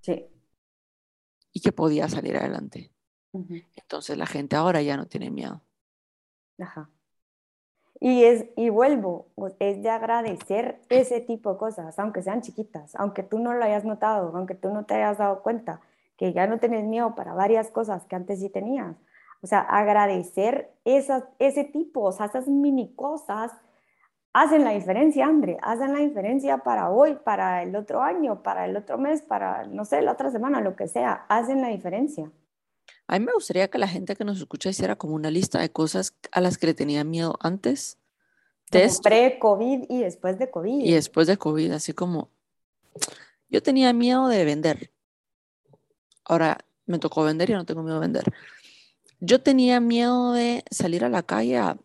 Sí. 0.00 0.26
Y 1.52 1.60
que 1.60 1.72
podía 1.72 2.08
salir 2.08 2.36
adelante. 2.36 2.92
Entonces 3.76 4.16
la 4.16 4.26
gente 4.26 4.56
ahora 4.56 4.80
ya 4.82 4.96
no 4.96 5.06
tiene 5.06 5.30
miedo. 5.30 5.62
Ajá. 6.58 6.88
Y, 8.00 8.24
es, 8.24 8.46
y 8.56 8.68
vuelvo, 8.68 9.28
es 9.60 9.82
de 9.82 9.88
agradecer 9.88 10.80
ese 10.88 11.20
tipo 11.20 11.52
de 11.52 11.58
cosas, 11.58 11.98
aunque 11.98 12.22
sean 12.22 12.42
chiquitas, 12.42 12.94
aunque 12.96 13.22
tú 13.22 13.38
no 13.38 13.54
lo 13.54 13.64
hayas 13.64 13.84
notado, 13.84 14.36
aunque 14.36 14.54
tú 14.54 14.70
no 14.70 14.84
te 14.84 14.94
hayas 14.94 15.18
dado 15.18 15.42
cuenta, 15.42 15.80
que 16.16 16.32
ya 16.32 16.46
no 16.46 16.58
tienes 16.58 16.84
miedo 16.84 17.14
para 17.14 17.34
varias 17.34 17.70
cosas 17.70 18.04
que 18.04 18.16
antes 18.16 18.40
sí 18.40 18.50
tenías. 18.50 18.96
O 19.42 19.46
sea, 19.46 19.60
agradecer 19.60 20.72
esas, 20.84 21.24
ese 21.38 21.64
tipo, 21.64 22.02
o 22.02 22.12
sea, 22.12 22.26
esas 22.26 22.46
mini 22.48 22.94
cosas 22.94 23.52
hacen 24.34 24.64
la 24.64 24.72
diferencia, 24.72 25.26
André, 25.26 25.56
hacen 25.62 25.94
la 25.94 26.00
diferencia 26.00 26.58
para 26.58 26.90
hoy, 26.90 27.14
para 27.14 27.62
el 27.62 27.74
otro 27.76 28.02
año, 28.02 28.42
para 28.42 28.66
el 28.66 28.76
otro 28.76 28.98
mes, 28.98 29.22
para, 29.22 29.64
no 29.64 29.84
sé, 29.84 30.02
la 30.02 30.12
otra 30.12 30.30
semana, 30.30 30.60
lo 30.60 30.76
que 30.76 30.88
sea, 30.88 31.24
hacen 31.28 31.62
la 31.62 31.68
diferencia. 31.68 32.30
A 33.06 33.18
mí 33.18 33.24
me 33.24 33.32
gustaría 33.32 33.68
que 33.68 33.78
la 33.78 33.86
gente 33.86 34.16
que 34.16 34.24
nos 34.24 34.38
escucha 34.38 34.68
hiciera 34.68 34.96
como 34.96 35.14
una 35.14 35.30
lista 35.30 35.60
de 35.60 35.70
cosas 35.70 36.14
a 36.32 36.40
las 36.40 36.58
que 36.58 36.66
le 36.66 36.74
tenía 36.74 37.04
miedo 37.04 37.36
antes. 37.40 37.96
Pre-COVID 38.70 39.84
y 39.88 40.00
después 40.00 40.38
de 40.38 40.50
COVID. 40.50 40.84
Y 40.84 40.92
después 40.92 41.28
de 41.28 41.36
COVID, 41.36 41.70
así 41.70 41.92
como 41.92 42.30
yo 43.48 43.62
tenía 43.62 43.92
miedo 43.92 44.26
de 44.26 44.44
vender. 44.44 44.90
Ahora 46.24 46.58
me 46.86 46.98
tocó 46.98 47.22
vender 47.22 47.50
y 47.50 47.52
no 47.52 47.64
tengo 47.64 47.84
miedo 47.84 48.00
de 48.00 48.06
vender. 48.06 48.24
Yo 49.20 49.40
tenía 49.40 49.78
miedo 49.78 50.32
de 50.32 50.64
salir 50.70 51.04
a 51.04 51.08
la 51.08 51.22
calle 51.22 51.58
a 51.58 51.76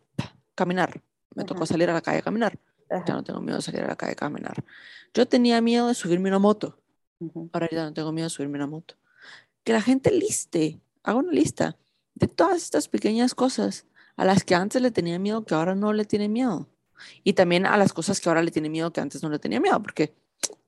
caminar. 0.56 1.04
Me 1.36 1.44
tocó 1.44 1.66
salir 1.66 1.90
a 1.90 1.94
la 1.94 2.02
calle 2.02 2.20
a 2.20 2.22
caminar. 2.22 2.58
Ya 2.90 3.14
no 3.14 3.24
tengo 3.24 3.40
miedo 3.40 3.58
de 3.58 3.62
salir 3.62 3.82
a 3.84 3.88
la 3.88 3.96
calle 3.96 4.14
a 4.14 4.16
caminar. 4.16 4.64
Yo 5.14 5.28
tenía 5.28 5.62
miedo 5.62 5.88
de 5.88 5.94
subirme 5.94 6.30
una 6.30 6.40
moto. 6.40 6.80
Ahora 7.54 7.68
ya 7.72 7.84
no 7.84 7.94
tengo 7.94 8.12
miedo 8.12 8.26
de 8.26 8.30
subirme 8.32 8.58
una 8.58 8.68
moto. 8.68 8.96
Que 9.64 9.74
la 9.74 9.82
gente 9.82 10.12
liste 10.12 10.80
haga 11.04 11.20
una 11.20 11.32
lista 11.32 11.78
de 12.16 12.28
todas 12.28 12.58
estas 12.58 12.88
pequeñas 12.88 13.36
cosas 13.36 13.86
a 14.16 14.26
las 14.26 14.44
que 14.44 14.56
antes 14.56 14.82
le 14.82 14.92
tenía 14.92 15.20
miedo 15.20 15.46
que 15.46 15.54
ahora 15.54 15.76
no 15.76 15.94
le 15.94 16.06
tiene 16.06 16.28
miedo. 16.28 16.68
Y 17.24 17.34
también 17.34 17.66
a 17.66 17.78
las 17.78 17.94
cosas 17.94 18.20
que 18.20 18.28
ahora 18.28 18.44
le 18.44 18.52
tiene 18.52 18.70
miedo 18.70 18.92
que 18.92 19.00
antes 19.00 19.24
no 19.24 19.30
le 19.30 19.40
tenía 19.40 19.60
miedo, 19.62 19.82
porque 19.82 20.14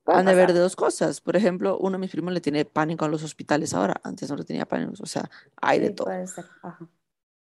han 0.06 0.26
de 0.26 0.36
ver 0.36 0.54
de 0.54 0.60
dos 0.60 0.76
cosas. 0.76 1.20
Por 1.20 1.36
ejemplo, 1.36 1.78
uno 1.78 1.94
de 1.94 1.98
mis 1.98 2.12
primos 2.12 2.34
le 2.34 2.40
tiene 2.40 2.64
pánico 2.66 3.04
a 3.04 3.10
los 3.10 3.24
hospitales 3.24 3.74
ahora, 3.74 4.00
antes 4.04 4.30
no 4.30 4.38
le 4.38 4.46
tenía 4.46 4.66
pánico, 4.66 4.94
o 5.02 5.06
sea, 5.06 5.30
hay 5.58 5.80
de 5.80 5.90
todo. 5.90 6.10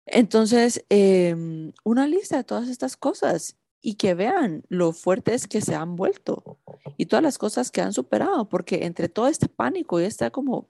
Entonces, 0.05 0.83
em, 0.89 1.73
una 1.83 2.07
lista 2.07 2.37
de 2.37 2.43
todas 2.43 2.69
estas 2.69 2.97
cosas 2.97 3.57
y 3.81 3.95
que 3.95 4.13
vean 4.13 4.63
lo 4.69 4.93
fuertes 4.93 5.47
que 5.47 5.61
se 5.61 5.75
han 5.75 5.95
vuelto 5.95 6.59
y 6.97 7.07
todas 7.07 7.23
las 7.23 7.37
cosas 7.37 7.71
que 7.71 7.81
han 7.81 7.93
superado, 7.93 8.47
porque 8.49 8.85
entre 8.85 9.09
todo 9.09 9.27
este 9.27 9.47
pánico 9.47 9.99
y 9.99 10.05
esta 10.05 10.29
como 10.29 10.69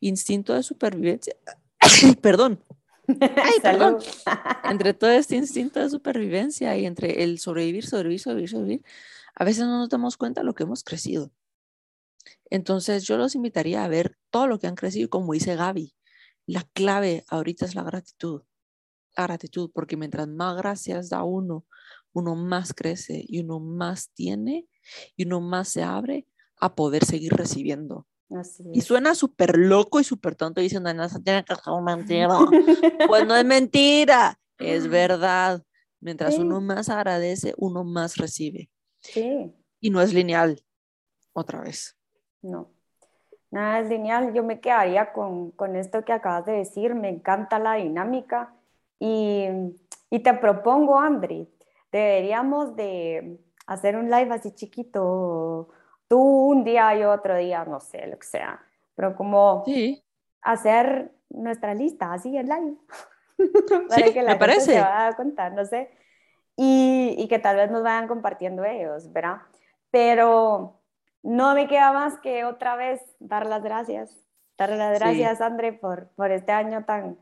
instinto 0.00 0.54
de 0.54 0.62
supervivencia. 0.62 1.34
perdón. 2.20 2.62
Ay, 3.08 3.60
perdón. 3.62 3.98
entre 4.64 4.94
todo 4.94 5.10
este 5.10 5.36
instinto 5.36 5.80
de 5.80 5.90
supervivencia 5.90 6.76
y 6.76 6.86
entre 6.86 7.22
el 7.22 7.38
sobrevivir, 7.38 7.86
sobrevivir, 7.86 8.20
sobrevivir, 8.20 8.50
sobrevivir, 8.50 8.84
a 9.34 9.44
veces 9.44 9.64
no 9.64 9.78
nos 9.78 9.88
damos 9.88 10.16
cuenta 10.16 10.40
de 10.40 10.46
lo 10.46 10.54
que 10.54 10.64
hemos 10.64 10.82
crecido. 10.82 11.30
Entonces 12.50 13.04
yo 13.04 13.16
los 13.16 13.34
invitaría 13.34 13.84
a 13.84 13.88
ver 13.88 14.16
todo 14.30 14.46
lo 14.46 14.58
que 14.58 14.66
han 14.66 14.76
crecido, 14.76 15.10
como 15.10 15.32
dice 15.32 15.56
Gaby. 15.56 15.94
La 16.46 16.62
clave 16.72 17.24
ahorita 17.28 17.64
es 17.64 17.74
la 17.74 17.82
gratitud. 17.82 18.42
Gratitud, 19.24 19.70
porque 19.72 19.96
mientras 19.96 20.28
más 20.28 20.56
gracias 20.56 21.08
da 21.08 21.22
uno, 21.22 21.64
uno 22.12 22.34
más 22.34 22.74
crece 22.74 23.24
y 23.26 23.40
uno 23.40 23.60
más 23.60 24.10
tiene 24.10 24.66
y 25.16 25.26
uno 25.26 25.40
más 25.40 25.68
se 25.68 25.82
abre 25.82 26.26
a 26.58 26.74
poder 26.74 27.04
seguir 27.04 27.32
recibiendo 27.32 28.06
y 28.72 28.80
suena 28.80 29.14
súper 29.14 29.56
loco 29.56 30.00
y 30.00 30.04
súper 30.04 30.34
tonto 30.34 30.60
diciendo, 30.60 30.92
no, 30.92 31.04
eso 31.04 31.20
tiene 31.20 31.44
que 31.44 31.54
ser 31.54 31.72
mentira. 31.82 32.28
pues 33.08 33.26
no 33.26 33.36
es 33.36 33.44
mentira, 33.44 34.38
es 34.58 34.88
verdad. 34.88 35.62
Mientras 36.00 36.36
uno 36.38 36.60
más 36.60 36.88
agradece, 36.88 37.54
uno 37.56 37.84
más 37.84 38.16
recibe. 38.16 38.68
Sí. 39.00 39.54
Y 39.80 39.90
no 39.90 40.00
es 40.00 40.12
lineal, 40.12 40.60
otra 41.32 41.60
vez. 41.60 41.96
No, 42.42 42.72
nada 43.50 43.80
es 43.80 43.88
lineal. 43.88 44.34
Yo 44.34 44.42
me 44.42 44.60
quedaría 44.60 45.12
con, 45.12 45.52
con 45.52 45.76
esto 45.76 46.04
que 46.04 46.12
acabas 46.12 46.46
de 46.46 46.52
decir. 46.52 46.94
Me 46.94 47.08
encanta 47.08 47.58
la 47.60 47.74
dinámica. 47.74 48.55
Y, 48.98 49.48
y 50.10 50.18
te 50.20 50.34
propongo, 50.34 50.98
Andri, 50.98 51.48
deberíamos 51.92 52.76
de 52.76 53.38
hacer 53.66 53.96
un 53.96 54.10
live 54.10 54.32
así 54.32 54.52
chiquito 54.52 55.68
tú 56.08 56.20
un 56.20 56.64
día, 56.64 56.96
y 56.96 57.04
otro 57.04 57.36
día, 57.36 57.64
no 57.64 57.80
sé, 57.80 58.06
lo 58.06 58.18
que 58.18 58.26
sea, 58.26 58.64
pero 58.94 59.16
como 59.16 59.64
hacer 60.42 61.12
nuestra 61.28 61.74
lista 61.74 62.12
así 62.12 62.36
en 62.36 62.46
live. 62.46 62.76
para 63.88 64.12
que 64.12 64.22
la 64.22 64.32
me 64.32 64.38
parece. 64.38 64.74
se 64.74 64.80
vaya 64.80 65.50
no 65.50 65.64
sé, 65.64 65.90
y, 66.56 67.14
y, 67.18 67.28
que 67.28 67.38
tal 67.38 67.56
vez 67.56 67.70
nos 67.70 67.82
vayan 67.82 68.08
compartiendo 68.08 68.64
ellos, 68.64 69.12
¿verdad? 69.12 69.42
Pero 69.90 70.80
no 71.22 71.54
me 71.54 71.68
queda 71.68 71.92
más 71.92 72.18
que 72.20 72.44
otra 72.44 72.76
vez 72.76 73.02
dar 73.18 73.46
las 73.46 73.62
gracias, 73.62 74.16
dar 74.56 74.70
las 74.70 74.98
gracias, 74.98 75.40
André, 75.40 75.72
por, 75.72 76.08
por 76.10 76.30
este 76.30 76.52
año 76.52 76.84
tan, 76.84 77.18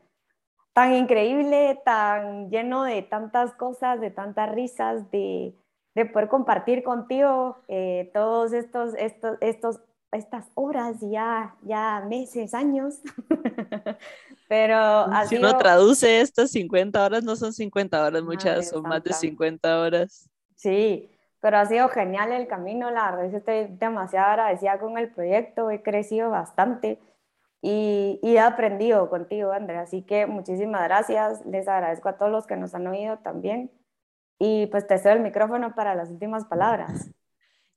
tan 0.75 0.93
increíble, 0.93 1.79
tan 1.85 2.49
lleno 2.49 2.83
de 2.83 3.01
tantas 3.01 3.53
cosas, 3.53 4.01
de 4.01 4.11
tantas 4.11 4.51
risas, 4.51 5.09
de, 5.09 5.55
de 5.95 6.05
poder 6.05 6.27
compartir 6.27 6.83
contigo 6.83 7.59
eh, 7.69 8.11
todos 8.13 8.51
estos, 8.51 8.93
estos, 8.95 9.37
estos, 9.39 9.79
estas 10.11 10.51
horas, 10.53 10.97
ya, 10.99 11.55
ya 11.61 12.03
meses, 12.09 12.53
años. 12.53 12.95
Pero 14.49 15.05
si 15.29 15.37
uno 15.37 15.57
traduce 15.57 16.19
estas 16.19 16.51
50 16.51 17.05
horas, 17.05 17.23
no 17.23 17.37
son 17.37 17.53
50 17.53 18.05
horas, 18.05 18.21
muchas 18.21 18.67
son 18.67 18.83
más 18.83 19.01
de 19.01 19.13
50 19.13 19.79
horas. 19.79 20.29
Sí, 20.55 21.09
pero 21.39 21.57
ha 21.57 21.65
sido 21.65 21.89
genial 21.89 22.31
el 22.31 22.47
camino, 22.47 22.91
la 22.91 23.11
verdad 23.11 23.33
estoy 23.33 23.67
demasiado 23.77 24.27
agradecida 24.27 24.79
con 24.79 24.97
el 24.97 25.09
proyecto, 25.09 25.69
he 25.69 25.81
crecido 25.81 26.29
bastante 26.31 26.99
y, 27.67 28.19
y 28.21 28.35
he 28.35 28.39
aprendido 28.39 29.09
contigo, 29.09 29.51
Andrea, 29.51 29.81
así 29.81 30.03
que 30.03 30.27
muchísimas 30.27 30.83
gracias, 30.83 31.43
les 31.47 31.67
agradezco 31.67 32.09
a 32.09 32.15
todos 32.15 32.31
los 32.31 32.45
que 32.45 32.55
nos 32.55 32.75
han 32.75 32.85
oído 32.85 33.17
también. 33.23 33.71
Y 34.37 34.67
pues 34.67 34.85
te 34.85 34.99
cedo 34.99 35.13
el 35.13 35.21
micrófono 35.21 35.73
para 35.73 35.95
las 35.95 36.11
últimas 36.11 36.45
palabras. 36.45 36.91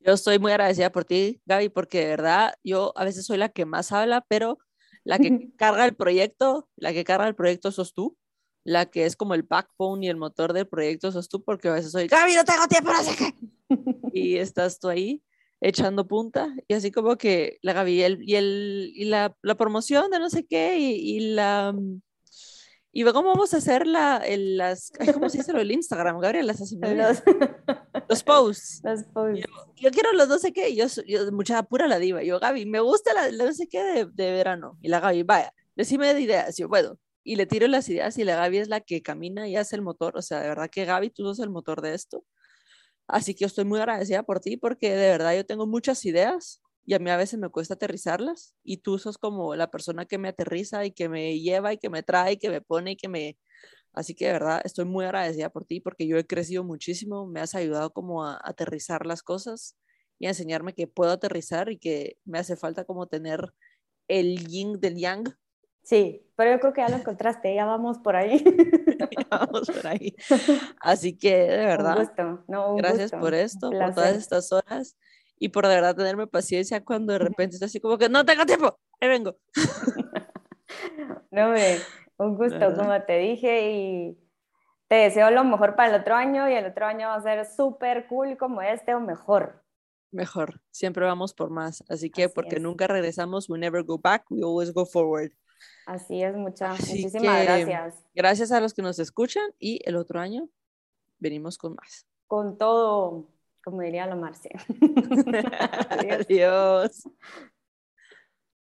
Yo 0.01 0.12
estoy 0.12 0.38
muy 0.38 0.53
agradecida 0.53 0.92
por 0.92 1.07
ti, 1.07 1.40
Gaby, 1.46 1.70
porque 1.70 2.01
de 2.01 2.07
verdad 2.07 2.55
yo 2.62 2.92
a 2.94 3.05
veces 3.05 3.27
soy 3.27 3.37
la 3.37 3.48
que 3.48 3.64
más 3.64 3.90
habla, 3.90 4.24
pero 4.29 4.59
la 5.05 5.18
que 5.18 5.51
carga 5.57 5.87
el 5.87 5.96
proyecto, 5.96 6.68
la 6.77 6.92
que 6.92 7.03
carga 7.03 7.27
el 7.27 7.35
proyecto 7.35 7.72
sos 7.72 7.94
tú, 7.94 8.16
la 8.64 8.87
que 8.87 9.07
es 9.07 9.16
como 9.16 9.35
el 9.35 9.42
backbone 9.42 10.07
y 10.07 10.09
el 10.09 10.16
motor 10.16 10.53
del 10.53 10.68
proyecto 10.68 11.11
sos 11.11 11.29
tú, 11.29 11.42
porque 11.42 11.68
a 11.68 11.72
veces 11.72 11.90
soy, 11.90 12.07
Gaby, 12.07 12.37
no 12.37 12.44
tengo 12.44 12.68
tiempo, 12.68 12.92
no 12.92 13.03
sé 13.03 13.16
qué. 13.16 13.35
y 14.12 14.37
estás 14.37 14.79
tú 14.79 14.88
ahí 14.88 15.22
echando 15.61 16.07
punta 16.07 16.55
y 16.68 16.75
así 16.75 16.90
como 16.90 17.16
que 17.16 17.59
la 17.62 17.73
Gaby 17.73 17.92
y, 17.92 18.03
el, 18.03 18.18
y, 18.23 18.37
el, 18.37 18.92
y 18.94 19.05
la, 19.07 19.35
la, 19.42 19.57
promoción 19.57 20.11
de 20.11 20.18
no 20.18 20.31
sé 20.31 20.47
qué 20.47 20.79
y, 20.79 21.16
y 21.16 21.21
la 21.35 21.73
mm, 21.73 22.01
y 22.99 23.05
cómo 23.05 23.29
vamos 23.29 23.55
a 23.55 23.59
hacer 23.59 23.87
la, 23.87 24.16
el, 24.16 24.57
las, 24.57 24.90
¿cómo 25.14 25.29
se 25.29 25.38
dice 25.38 25.53
lo 25.53 25.61
del 25.61 25.71
Instagram, 25.71 26.18
Gabriel? 26.18 26.47
Las 26.47 26.59
los, 26.59 26.73
los 28.09 28.23
posts. 28.25 28.81
Los 28.83 29.05
posts. 29.05 29.47
Yo, 29.77 29.90
quiero 29.92 30.12
los 30.14 30.29
no 30.29 30.38
sé 30.38 30.53
qué, 30.53 30.75
yo, 30.75 30.87
yo 31.07 31.31
mucha 31.31 31.62
pura 31.62 31.87
la 31.87 31.99
diva. 31.99 32.23
Yo, 32.23 32.40
Gaby, 32.40 32.66
me 32.66 32.81
gusta 32.81 33.12
la, 33.12 33.31
no 33.31 33.53
sé 33.53 33.68
qué 33.68 33.85
de, 33.85 34.07
de, 34.07 34.33
verano. 34.33 34.79
Y 34.81 34.88
la 34.88 35.01
Gaby, 35.01 35.23
vaya, 35.23 35.53
decime 35.77 36.12
de 36.12 36.21
ideas. 36.21 36.57
Yo, 36.57 36.66
bueno, 36.66 36.99
y 37.23 37.37
le 37.37 37.47
tiro 37.47 37.68
las 37.68 37.88
ideas 37.88 38.16
y 38.18 38.25
la 38.25 38.35
Gaby 38.35 38.59
es 38.59 38.68
la 38.68 38.81
que 38.81 39.03
camina 39.03 39.47
y 39.47 39.55
hace 39.55 39.77
el 39.77 39.83
motor. 39.83 40.16
O 40.16 40.23
sea, 40.23 40.40
de 40.40 40.49
verdad 40.49 40.71
que 40.71 40.85
Gaby, 40.85 41.11
tú 41.11 41.23
sos 41.23 41.38
el 41.40 41.51
motor 41.51 41.83
de 41.83 41.94
esto. 41.94 42.25
Así 43.09 43.35
que 43.35 43.40
yo 43.40 43.47
estoy 43.47 43.64
muy 43.64 43.81
agradecida 43.81 44.23
por 44.23 44.40
ti 44.40 44.59
porque 44.59 44.90
de 44.90 45.09
verdad 45.09 45.35
yo 45.35 45.47
tengo 45.47 45.66
muchas 45.66 46.05
ideas 46.05 46.62
y 46.85 46.94
a 46.94 46.99
mí 46.99 47.11
a 47.11 47.16
veces 47.16 47.38
me 47.38 47.49
cuesta 47.49 47.75
aterrizarlas 47.75 48.55
y 48.62 48.79
tú 48.79 48.99
sos 48.99 49.16
como 49.18 49.55
la 49.57 49.71
persona 49.71 50.05
que 50.05 50.18
me 50.18 50.29
aterriza 50.29 50.85
y 50.85 50.92
que 50.92 51.09
me 51.09 51.40
lleva 51.40 51.73
y 51.73 51.79
que 51.79 51.90
me 51.90 52.03
trae 52.03 52.33
y 52.33 52.37
que 52.37 52.51
me 52.51 52.61
pone 52.61 52.92
y 52.92 52.97
que 52.97 53.09
me... 53.09 53.38
Así 53.94 54.14
que 54.14 54.27
de 54.27 54.33
verdad 54.33 54.61
estoy 54.64 54.85
muy 54.85 55.07
agradecida 55.07 55.49
por 55.49 55.64
ti 55.64 55.81
porque 55.81 56.07
yo 56.07 56.18
he 56.18 56.27
crecido 56.27 56.64
muchísimo, 56.64 57.27
me 57.27 57.40
has 57.40 57.55
ayudado 57.55 57.92
como 57.92 58.25
a 58.25 58.38
aterrizar 58.44 59.07
las 59.07 59.23
cosas 59.23 59.77
y 60.18 60.27
a 60.27 60.31
enseñarme 60.31 60.75
que 60.75 60.87
puedo 60.87 61.11
aterrizar 61.11 61.71
y 61.71 61.79
que 61.79 62.18
me 62.25 62.38
hace 62.38 62.57
falta 62.57 62.85
como 62.85 63.07
tener 63.07 63.53
el 64.07 64.47
yin 64.47 64.81
del 64.81 64.97
yang. 64.97 65.25
Sí, 65.83 66.27
pero 66.37 66.53
yo 66.53 66.61
creo 66.61 66.73
que 66.75 66.81
ya 66.83 66.90
lo 66.90 66.97
encontraste, 66.97 67.55
ya 67.55 67.64
vamos 67.64 67.99
por 67.99 68.16
ahí. 68.16 68.44
vamos 69.31 69.67
por 69.67 69.87
ahí. 69.87 70.15
Así 70.81 71.17
que 71.17 71.37
de 71.37 71.67
verdad, 71.67 71.99
un 71.99 72.05
gusto. 72.05 72.45
No, 72.49 72.71
un 72.73 72.77
gracias 72.79 73.11
gusto. 73.11 73.21
por 73.21 73.35
esto, 73.35 73.71
por 73.71 73.95
todas 73.95 74.17
estas 74.17 74.53
horas 74.53 74.97
y 75.39 75.51
por 75.51 75.67
de 75.67 75.75
verdad 75.75 75.97
tenerme 75.97 76.27
paciencia 76.27 76.85
cuando 76.85 77.13
de 77.13 77.21
repente 77.21 77.57
es 77.57 77.63
así 77.63 77.81
como 77.81 77.99
que 77.99 78.09
no 78.09 78.25
tengo 78.25 78.45
tiempo, 78.45 78.79
ahí 79.01 79.09
vengo. 79.09 79.37
no, 81.31 81.51
me, 81.51 81.79
un 82.19 82.37
gusto, 82.37 82.75
como 82.77 83.01
te 83.03 83.19
dije, 83.19 83.71
y 83.71 84.19
te 84.89 84.97
deseo 84.97 85.31
lo 85.31 85.45
mejor 85.45 85.77
para 85.77 85.95
el 85.95 86.01
otro 86.01 86.15
año 86.15 86.49
y 86.49 86.55
el 86.55 86.67
otro 86.67 86.87
año 86.87 87.09
va 87.09 87.15
a 87.15 87.23
ser 87.23 87.47
súper 87.47 88.07
cool 88.09 88.37
como 88.37 88.63
este 88.63 88.95
o 88.95 89.01
mejor. 89.01 89.63
Mejor, 90.11 90.61
siempre 90.71 91.05
vamos 91.05 91.35
por 91.35 91.51
más, 91.51 91.85
así 91.89 92.11
que 92.11 92.29
porque 92.29 92.59
nunca 92.59 92.87
regresamos, 92.87 93.49
we 93.49 93.59
never 93.59 93.85
go 93.85 93.99
back, 93.99 94.25
we 94.31 94.43
always 94.43 94.73
go 94.73 94.87
forward. 94.87 95.33
Así 95.87 96.23
es, 96.23 96.37
muchas, 96.37 96.81
muchísimas 96.88 97.42
gracias. 97.44 98.05
Gracias 98.14 98.53
a 98.53 98.61
los 98.61 98.75
que 98.75 98.83
nos 98.83 98.99
escuchan 98.99 99.51
y 99.59 99.81
el 99.85 99.97
otro 99.97 100.21
año 100.21 100.49
venimos 101.18 101.59
con 101.59 101.75
más. 101.75 102.07
Con 102.27 102.59
todo 102.59 103.27
como 103.68 103.83
diría 103.83 104.07
la 104.07 104.16
Marcia. 104.16 104.59
Adiós. 105.90 107.07